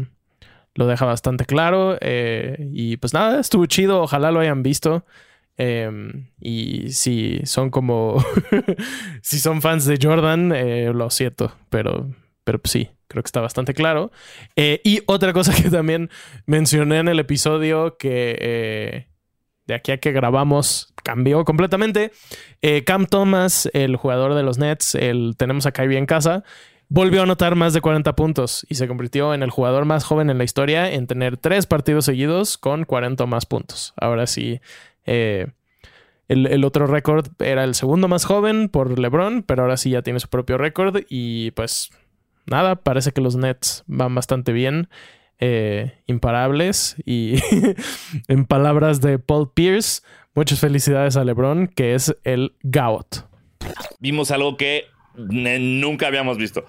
[0.76, 1.98] lo deja bastante claro.
[2.02, 4.02] eh, y pues nada, estuvo chido.
[4.02, 5.06] Ojalá lo hayan visto.
[5.58, 5.90] Eh,
[6.40, 8.24] y si son como.
[9.22, 11.56] si son fans de Jordan, eh, lo siento.
[11.70, 12.10] Pero,
[12.44, 14.12] pero sí, creo que está bastante claro.
[14.56, 16.10] Eh, y otra cosa que también
[16.46, 19.08] mencioné en el episodio que.
[19.66, 22.12] de aquí a que grabamos cambió completamente.
[22.86, 26.44] Cam Thomas, el jugador de los Nets, el tenemos a Kyrie en casa,
[26.94, 30.30] volvió a anotar más de 40 puntos y se convirtió en el jugador más joven
[30.30, 33.96] en la historia en tener tres partidos seguidos con 40 o más puntos.
[33.98, 34.62] Ahora sí,
[35.08, 35.48] eh,
[36.28, 40.20] el, otro récord era el segundo más joven por LeBron, pero ahora sí ya tiene
[40.20, 41.90] su propio récord y pues
[42.46, 44.88] nada, parece que los Nets van bastante bien.
[45.40, 47.40] eh, imparables y
[48.28, 50.04] en palabras de Paul Pierce,
[50.36, 53.26] muchas felicidades a LeBron, que es el GOAT.
[54.00, 54.86] Vimos algo que
[55.16, 56.64] nunca habíamos visto.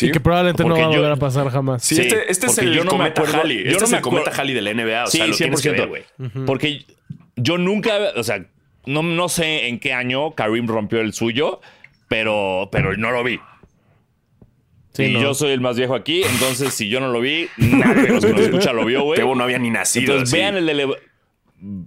[0.00, 1.84] Sí, y que probablemente no va a yo- volver a pasar jamás.
[1.84, 3.58] Sí, Sí, este, este es el yo no me cometa acuerdo- Halley.
[3.64, 5.04] yo Este no es me el cometa Halley de la NBA.
[5.04, 5.90] O Sí, sea, lo tienes que 100%.
[5.90, 6.44] ver, güey.
[6.46, 6.84] Porque
[7.36, 8.44] yo nunca, o sea,
[8.86, 11.60] no, no sé en qué año Karim rompió el suyo,
[12.08, 13.38] pero, pero no lo vi.
[14.92, 15.20] Sí, y no.
[15.20, 18.24] yo soy el más viejo aquí, entonces si yo no lo vi, nadie de los
[18.24, 19.16] que nos escucha lo vio, güey.
[19.16, 20.12] Tebo no había ni nacido.
[20.14, 20.38] Entonces así.
[20.40, 20.98] vean el de Lebron.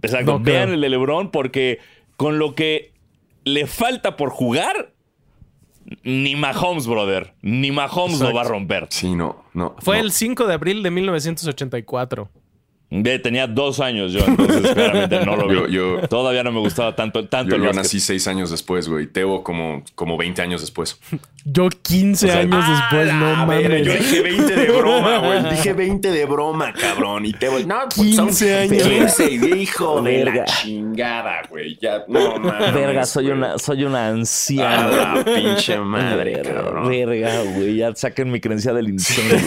[0.02, 0.76] Exacto, No vean creo.
[0.76, 1.80] el de Lebron porque
[2.16, 2.92] con lo que
[3.44, 4.93] le falta por jugar,
[6.04, 7.34] ni Mahomes, brother.
[7.42, 8.36] Ni Mahomes lo Exacto.
[8.36, 8.88] va a romper.
[8.90, 9.76] Sí, no, no.
[9.80, 10.04] Fue no.
[10.04, 12.30] el 5 de abril de 1984.
[12.96, 15.56] Ve, tenía dos años yo, entonces claramente no lo vi.
[15.56, 17.84] Yo- yo- Todavía no me gustaba tanto, tanto Yo, el yo básquet.
[17.86, 19.08] nací seis años después, güey.
[19.08, 21.00] Tebo como, como 20 años después.
[21.46, 23.86] Yo 15 O sea, años después, no A ver, mames.
[23.86, 25.44] yo dije 20 de broma, güey.
[25.52, 27.26] Dije 20 de broma, cabrón.
[27.26, 28.88] Y Tebo, no, pues son 15 años.
[29.18, 30.46] 15, hijo de la Verga.
[30.46, 31.78] chingada, güey.
[31.82, 32.74] Ya, no mames.
[32.74, 35.16] Verga, soy una, soy una anciana.
[35.16, 36.88] la pinche madre, Verga, cabrón.
[36.90, 37.76] Verga, güey.
[37.76, 39.38] Ya saquen mi creencia del incendio.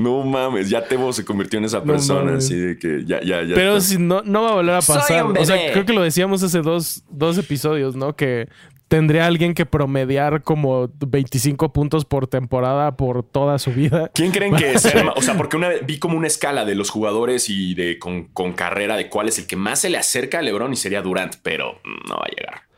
[0.00, 3.54] No mames, ya Tebo se convirtió en esa persona, así de que ya, ya, ya.
[3.54, 5.26] Pero si no, no va a volver a Soy pasar.
[5.26, 8.16] un O sea, creo que lo decíamos hace dos, dos episodios, ¿no?
[8.16, 8.48] Que
[8.90, 14.10] tendría alguien que promediar como 25 puntos por temporada por toda su vida.
[14.12, 15.12] ¿Quién creen que sea?
[15.16, 18.24] O sea, porque una vez vi como una escala de los jugadores y de con,
[18.24, 21.02] con carrera de cuál es el que más se le acerca a LeBron y sería
[21.02, 22.69] Durant, pero no va a llegar.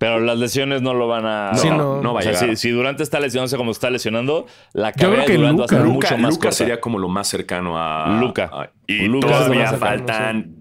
[0.00, 1.54] Pero las lesiones no lo van a.
[1.56, 2.14] Sí, no, no.
[2.14, 2.56] va O a sea, llegar.
[2.56, 5.60] si, si Durant está lesionándose como está lesionando, la Yo creo carrera que de Durant
[5.60, 6.52] va a ser Luca, mucho más Luka corta.
[6.56, 8.18] sería como lo más cercano a.
[8.18, 8.50] Luka.
[8.50, 10.56] a- y lo todavía faltan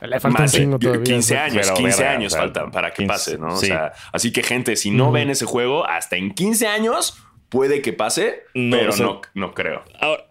[0.00, 1.02] Le falta un más todavía.
[1.02, 3.48] 15 años, Pero, 15 verga, años o sea, faltan para que 15, pase, ¿no?
[3.48, 3.66] O sí.
[3.66, 5.12] sea, así que gente, si no Ujú.
[5.12, 7.18] ven ese juego, hasta en 15 años
[7.50, 9.82] puede que pase, No, pero o sea- no, no creo.
[10.00, 10.22] Ahora,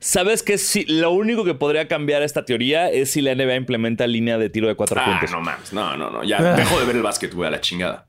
[0.00, 0.58] ¿sabes qué?
[0.58, 4.50] Si, lo único que podría cambiar esta teoría es si la NBA implementa línea de
[4.50, 5.30] tiro de cuatro Ah, puntos.
[5.30, 6.56] no mames, no, no, no, ya Ah.
[6.56, 8.06] dejo de ver el básquet, güey, a la chingada.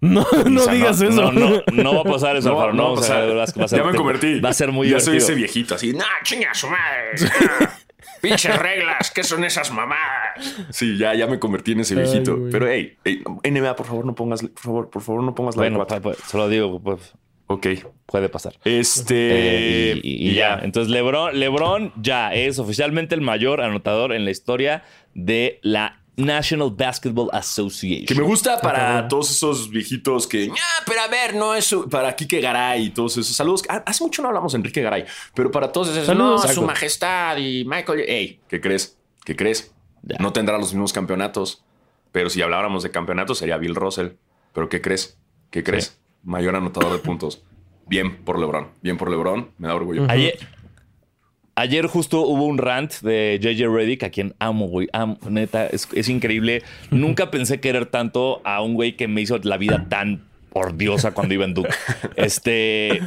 [0.00, 1.32] No, no O sea, digas no, eso.
[1.32, 2.72] No, no, no va a pasar eso, Alfaro.
[2.72, 4.40] No, sea, va a ser- ya me convertí.
[4.40, 5.26] Va a ser muy Ya soy divertido.
[5.26, 5.92] ese viejito así.
[5.92, 7.12] No, chinga su madre.
[8.20, 10.56] Pinches reglas, ¿qué son esas mamadas?
[10.70, 12.38] Sí, ya, ya me convertí en ese viejito.
[12.52, 15.62] Pero hey, hey, NBA, por favor, no pongas, por favor, por favor, no pongas la
[15.62, 16.02] Bueno, de cuatro.
[16.02, 17.14] pa- pa- se lo digo, pues,
[17.46, 17.66] Ok.
[18.06, 18.54] puede pasar.
[18.64, 19.92] Este.
[19.92, 20.60] Eh, y, y ya.
[20.62, 24.84] Entonces, LeBron, LeBron ya es oficialmente el mayor anotador en la historia
[25.14, 28.06] de la National Basketball Association.
[28.06, 31.88] Que me gusta para todos esos viejitos que, ah, pero a ver, no es su-".
[31.88, 33.62] para Kike Garay y todos esos saludos.
[33.68, 36.44] Ah, Hace mucho no hablamos de Enrique Garay, pero para todos esos, Saludos.
[36.46, 38.00] no, su majestad y Michael.
[38.06, 38.98] Ey, ¿qué crees?
[39.24, 39.74] ¿Qué crees?
[40.02, 40.16] Ya.
[40.18, 41.64] No tendrá los mismos campeonatos,
[42.12, 44.08] pero si habláramos de campeonatos sería Bill Russell.
[44.52, 45.18] Pero ¿qué crees?
[45.50, 45.98] ¿Qué crees?
[46.22, 47.42] Mayor anotador de puntos.
[47.86, 50.06] Bien por LeBron, bien por LeBron, me da orgullo.
[50.08, 50.38] Ayer,
[51.56, 54.88] ayer justo hubo un rant de JJ Reddick, a quien amo, güey.
[54.92, 56.62] Amo, neta, es, es increíble.
[56.90, 61.34] Nunca pensé querer tanto a un güey que me hizo la vida tan odiosa cuando
[61.34, 61.70] iba en Duke.
[62.16, 63.02] Este.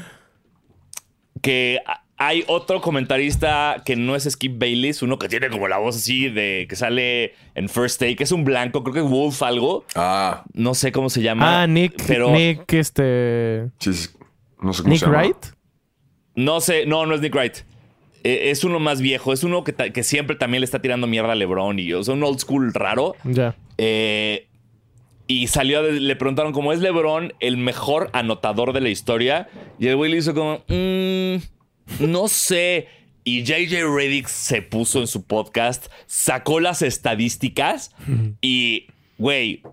[1.41, 1.79] Que
[2.17, 6.29] hay otro comentarista que no es Skip Bayless, uno que tiene como la voz así
[6.29, 9.85] de que sale en First Take, que es un blanco, creo que es Wolf algo.
[9.95, 11.63] Ah, No sé cómo se llama.
[11.63, 13.69] Ah, Nick, Pero Nick, este.
[13.79, 14.09] sí, sí.
[14.61, 15.17] no sé cómo Nick se llama.
[15.19, 15.37] Wright.
[16.35, 17.57] No sé, no, no es Nick Wright.
[18.23, 21.35] Eh, Es uno más viejo, es uno que, siempre también le está tirando mierda a
[21.35, 23.15] LeBron y o sea, un old school raro.
[23.23, 23.55] Ya.
[23.77, 24.47] Eh,
[25.27, 29.47] y salió, de- le preguntaron cómo es LeBron el mejor anotador de la historia.
[29.79, 31.35] Y el güey le hizo como, "Mm,
[31.99, 32.87] no sé.
[33.23, 37.89] Y JJ Reddick se puso en su podcast, sacó las estadísticas
[38.39, 38.85] y,
[39.17, 39.63] güey,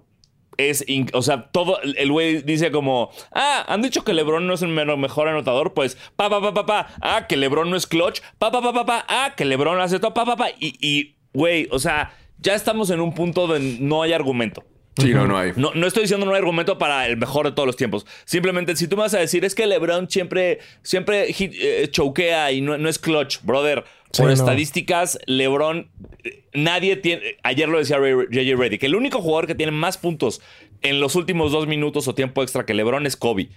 [0.56, 4.62] es, o sea, todo, el güey dice como, ah, han dicho que LeBron no es
[4.62, 8.20] el mejor anotador, pues, pa, pa, pa, pa, pa, ah, que LeBron no es clutch,
[8.38, 11.68] pa, pa, pa, pa, pa, ah, que LeBron hace todo, pa, pa, pa, y, güey,
[11.70, 14.64] o sea, ya estamos en un punto donde no hay argumento.
[14.98, 15.52] Sí, no, no hay.
[15.56, 18.04] No, no estoy diciendo no hay argumento para el mejor de todos los tiempos.
[18.26, 22.52] Simplemente, si tú me vas a decir, es que LeBron siempre, siempre hit- eh, choquea
[22.52, 23.84] y no, no es clutch, brother.
[24.12, 24.34] Sí, Por no.
[24.34, 25.88] estadísticas, LeBron,
[26.24, 27.36] eh, nadie tiene.
[27.42, 30.42] Ayer lo decía JJ Reddick, el único jugador que tiene más puntos
[30.82, 33.48] en los últimos dos minutos o tiempo extra que LeBron es Kobe.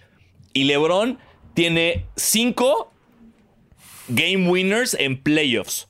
[0.54, 1.20] Y LeBron
[1.54, 2.94] tiene cinco
[4.08, 5.90] game winners en playoffs,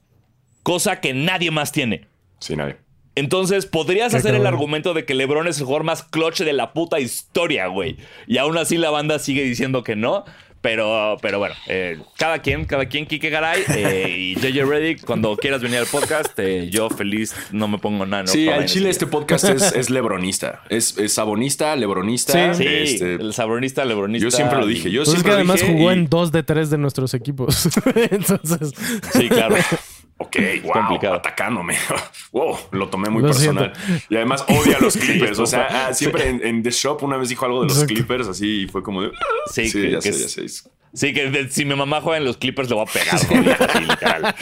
[0.63, 2.07] cosa que nadie más tiene.
[2.39, 2.77] Sí, nadie.
[3.15, 6.53] Entonces, podrías Qué hacer el argumento de que LeBron es el jugador más clutch de
[6.53, 7.97] la puta historia, güey.
[8.27, 10.25] Y aún así la banda sigue diciendo que no.
[10.61, 15.37] Pero, pero bueno, eh, cada quien, cada quien, Kike Garay eh, y JJ Reddick, cuando
[15.37, 18.25] quieras venir al podcast, eh, yo feliz no me pongo nada.
[18.25, 20.63] Sí, al chile este podcast es, es lebronista.
[20.69, 22.55] Es, es sabonista, lebronista.
[22.55, 22.65] Sí.
[22.67, 24.23] Este, el sabronista, lebronista.
[24.23, 24.89] yo siempre lo dije.
[24.89, 26.79] Yo Pues es siempre que lo además dije jugó y- en dos de tres de
[26.79, 27.69] nuestros equipos.
[28.09, 28.71] Entonces.
[29.13, 29.57] Sí, claro.
[30.17, 31.15] Ok, wow, complicado.
[31.15, 31.75] atacándome.
[32.31, 33.73] wow, lo tomé muy Lo personal.
[34.09, 35.39] Y además odia a los Clippers.
[35.39, 37.93] O sea, ah, siempre en, en The Shop una vez dijo algo de los Exacto.
[37.95, 39.11] Clippers así y fue como de.
[39.51, 40.69] Sí, sí que- ya que sé, es- ya sé.
[40.93, 43.81] Sí, que de- si mi mamá juega en los Clippers, le voy a pegar.
[43.81, 44.33] literal.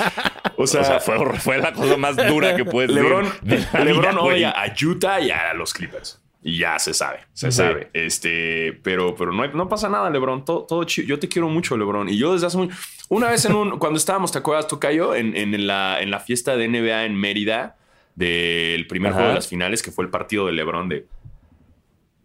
[0.55, 3.57] O sea, O sea, fue, fue la cosa más dura que puedes decir LeBron, de
[3.73, 6.19] la LeBron vida, odia a Utah y a los Clippers.
[6.45, 7.57] Y ya se sabe, se Sí.
[7.57, 7.89] sabe.
[7.93, 10.43] Este, pero, pero no, hay- no pasa nada, LeBron.
[10.43, 11.07] Todo, todo chido.
[11.07, 12.09] Yo te quiero mucho, LeBron.
[12.09, 12.69] Y yo desde hace muy.
[13.09, 13.79] Una vez en un.
[13.79, 15.15] cuando estábamos, ¿te acuerdas, Tocayo?
[15.15, 17.77] En, en, la, en la fiesta de NBA en Mérida,
[18.15, 19.19] del primer Ajá.
[19.19, 21.05] juego de las finales, que fue el partido de LeBron de.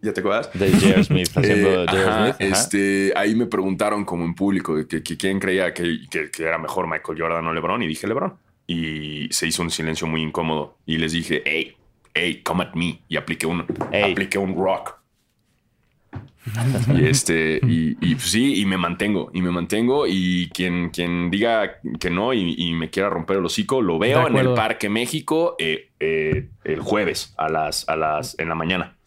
[0.01, 0.49] ¿Ya te acuerdas?
[0.53, 1.03] De J.R.
[1.03, 2.51] Smith, haciendo Eh, ajá, Smith.
[2.51, 6.57] Este, ahí me preguntaron como en público que, que quién creía que, que- que era
[6.57, 8.33] mejor Michael Jordan o LeBron y dije LeBron.
[8.65, 11.75] Y se hizo un silencio muy incómodo y les dije, hey,
[12.19, 13.01] hey, come at me.
[13.07, 14.11] Y apliqué un, Ey.
[14.11, 14.95] apliqué un rock.
[16.95, 20.05] y este, y, y, pues, sí, y me mantengo, y me mantengo.
[20.07, 24.27] Y quien, quien diga que no y, y me quiera romper el hocico, lo veo
[24.27, 24.53] en el.
[24.53, 28.97] Parque México eh, eh, el jueves a las, a las, en la mañana.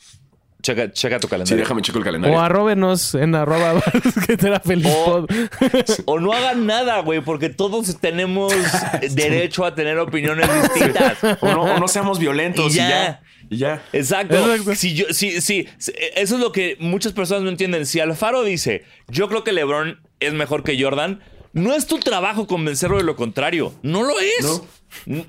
[0.63, 1.57] Checa, checa tu Sí, calendario.
[1.65, 2.37] déjame checo el calendario.
[2.37, 5.31] O arróbenos en arroba basquetera feliz O- pod.
[6.07, 8.53] O no hagan nada, güey, porque todos tenemos
[9.11, 11.19] derecho a tener opiniones distintas.
[11.41, 12.89] O no, o no seamos violentos Y y ya.
[12.89, 13.23] ya.
[13.51, 13.83] Y ya.
[13.93, 14.37] Exacto.
[14.39, 14.75] Exacto.
[14.77, 17.85] Si yo, si, si, si- eso es lo que muchas personas no entienden.
[17.85, 21.21] Si Alfaro dice, yo creo que LeBron es mejor que Jordan,
[21.53, 23.75] no es tu trabajo convencerlo de lo contrario.
[23.83, 24.63] No lo es.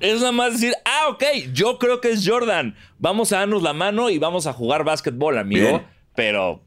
[0.00, 2.76] Es nada más decir, ah, ok, yo creo que es Jordan.
[2.98, 5.68] Vamos a darnos la mano y vamos a jugar básquetbol, amigo.
[5.68, 5.86] Bien.
[6.14, 6.62] Pero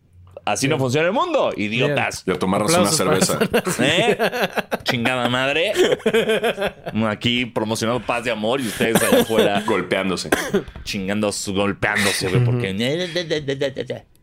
[0.46, 2.24] así no funciona el mundo, idiotas.
[2.26, 3.40] Y a tomarnos una Aplausos cerveza.
[3.84, 4.18] ¿Eh?
[4.84, 5.74] Chingada madre.
[7.08, 10.30] Aquí promocionando paz de amor y ustedes allá afuera Golpeándose.
[10.84, 12.74] chingando, su- golpeándose, güey, porque.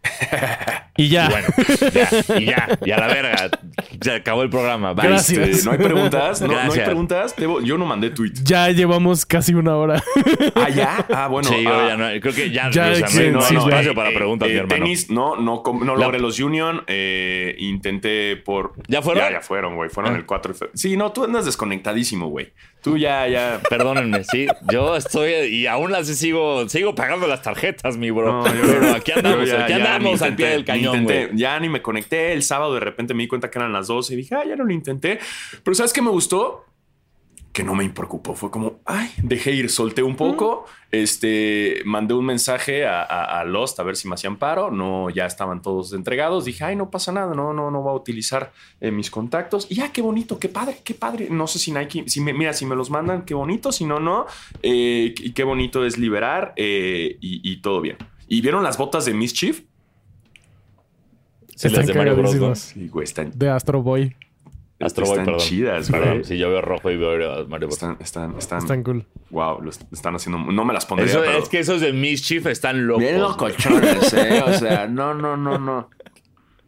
[0.96, 1.28] Y ya.
[1.28, 1.48] Bueno,
[1.92, 3.50] ya, y ya, y a la verga.
[4.00, 4.92] Se acabó el programa.
[4.94, 5.08] Bye.
[5.08, 5.48] Gracias.
[5.48, 6.40] Este, no hay preguntas.
[6.40, 7.36] No, no hay preguntas.
[7.36, 8.32] Debo- yo no mandé tweet.
[8.44, 10.02] Ya llevamos casi una hora.
[10.56, 11.04] Ah, ya.
[11.10, 11.48] Ah, bueno.
[11.48, 13.46] Sí, ah, ya no, creo que ya, Ya, o sea, sí, no, hay- no sí,
[13.56, 13.66] hay ya.
[13.66, 14.74] espacio para eh, preguntas, eh, mi hermano.
[14.84, 16.82] Tenis, no, no, no logré los Union.
[16.86, 18.72] eh, intenté por.
[18.88, 19.24] ¿Ya fueron?
[19.24, 19.90] Ya, ya fueron, güey.
[19.90, 20.16] Fueron Ah.
[20.18, 20.76] el 4 de febrero.
[20.78, 22.52] Sí, no, tú andas desconectadísimo, güey.
[22.84, 23.60] Tú ya, ya.
[23.70, 24.46] Perdónenme, sí.
[24.70, 28.42] Yo estoy y aún así sigo, sigo pagando las tarjetas, mi bro.
[28.42, 31.30] No, yo- Pero aquí andamos, ya- aquí andamos al pie del cañón, intenté.
[31.34, 32.34] Ya ni me conecté.
[32.34, 34.54] El sábado de repente me di cuenta que eran las 12 y dije, ah, ya
[34.54, 35.18] no lo intenté.
[35.62, 36.66] Pero ¿sabes qué me gustó?
[37.54, 38.34] Que no me preocupó.
[38.34, 40.66] Fue como, ay, dejé ir, solté un poco.
[40.90, 44.72] Este, mandé un mensaje a, a- a Lost a ver si me hacían paro.
[44.72, 46.44] No, ya estaban todos entregados.
[46.46, 47.32] Dije, ay, no pasa nada.
[47.32, 49.68] No, no, no voy a utilizar eh, mis contactos.
[49.70, 51.28] Y ya, qué bonito, qué padre, qué padre.
[51.30, 53.70] No sé si Nike, si me, mira, si me los mandan, qué bonito.
[53.70, 54.26] Si no, no.
[54.60, 57.98] Eh, y qué bonito es liberar eh, y, y todo bien.
[58.26, 59.62] ¿Y vieron las botas de Mischief?
[61.54, 62.34] Sí, las Están de Mario Bros.
[62.34, 62.40] ¿no?
[62.40, 62.58] cagadísimos.
[62.58, 64.16] Sí, güey, están, De Astro Boy.
[64.80, 65.40] Astro Boy, están perdón.
[65.40, 66.24] chidas, Perdón, güey.
[66.24, 67.74] si yo veo rojo y veo Mario Bros.
[67.74, 69.06] Están, están, están, Están cool.
[69.30, 70.38] wow, lo están haciendo.
[70.52, 73.02] No me las pondría, Eso, pero- es que esos de Mischief están locos.
[73.02, 74.42] Bien locochones, ¿eh?
[74.46, 75.90] O sea, no, no, no, no.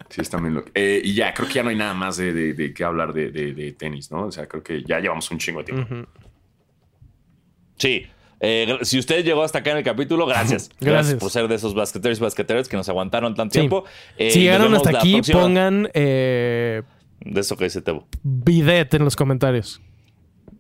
[0.09, 0.71] Sí, están bien locos.
[0.75, 3.13] Eh, y ya, creo que ya no hay nada más de, de, de qué hablar
[3.13, 4.27] de, de- de tenis, ¿no?
[4.27, 6.09] O sea, creo que ya llevamos un chingo de tiempo.
[7.77, 8.07] Sí.
[8.39, 10.69] Eh, si usted llegó hasta acá en el capítulo, gracias.
[10.81, 10.81] gracias.
[10.81, 11.19] Gracias.
[11.19, 13.61] por ser de esos basqueteros y basqueteros que nos aguantaron tanto Sí.
[13.61, 13.85] tiempo.
[14.17, 16.83] Eh, si llegaron hasta la aquí, próxima- pongan eh,
[17.21, 18.07] De eso que dice Tebo.
[18.23, 19.81] bidet en los comentarios.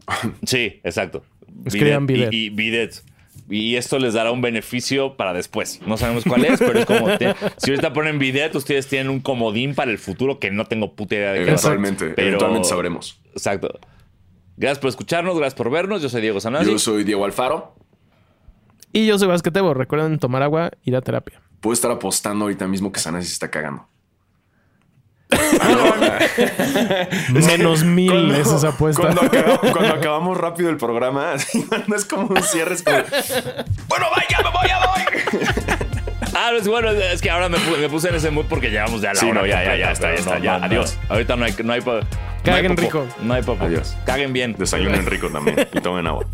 [0.44, 1.22] Sí, exacto.
[1.64, 2.32] Escriban bidet.
[2.32, 3.02] Y, y bidet.
[3.48, 5.80] Y esto les dará un beneficio para después.
[5.86, 7.06] No sabemos cuál es, pero es como...
[7.18, 10.94] te- si ahorita ponen bidet, ustedes tienen un comodín para el futuro que no tengo
[10.94, 11.44] puta idea de qué.
[11.44, 13.20] Eventualmente, Pero- eventualmente sabremos.
[13.32, 13.78] Exacto.
[14.56, 16.02] Gracias por escucharnos, gracias por vernos.
[16.02, 16.70] Yo soy Diego Sanasi.
[16.70, 17.76] Yo soy Diego Alfaro.
[18.92, 19.74] Y yo soy Basquetebo.
[19.74, 21.40] Recuerden tomar agua, ir a terapia.
[21.60, 23.86] Puedo estar apostando ahorita mismo que Sanasi se está cagando.
[27.32, 29.02] Menos mil Cuando- es esa apuesta.
[29.02, 31.34] Cuando acabamos, cuando acabamos rápido el programa,
[31.86, 32.74] no es como un cierre.
[32.74, 32.98] Es como,
[33.88, 35.46] bueno, vaya, me voy, ya voy.
[36.38, 39.00] Ah, pues bueno, es que ahora me, pu- me puse en ese mood porque llevamos
[39.00, 40.64] ya la Sí, hora no, ya, ya, completa, ya está, ya está, no, ya, no,
[40.66, 40.98] adiós.
[41.08, 41.14] no.
[41.14, 43.06] Ahorita no hay, no hay, pa- no hay Caguen rico.
[43.22, 43.64] No hay popó.
[43.64, 43.96] Adiós.
[44.04, 44.54] Caguen bien.
[44.58, 46.26] Desayunen rico también y tomen agua.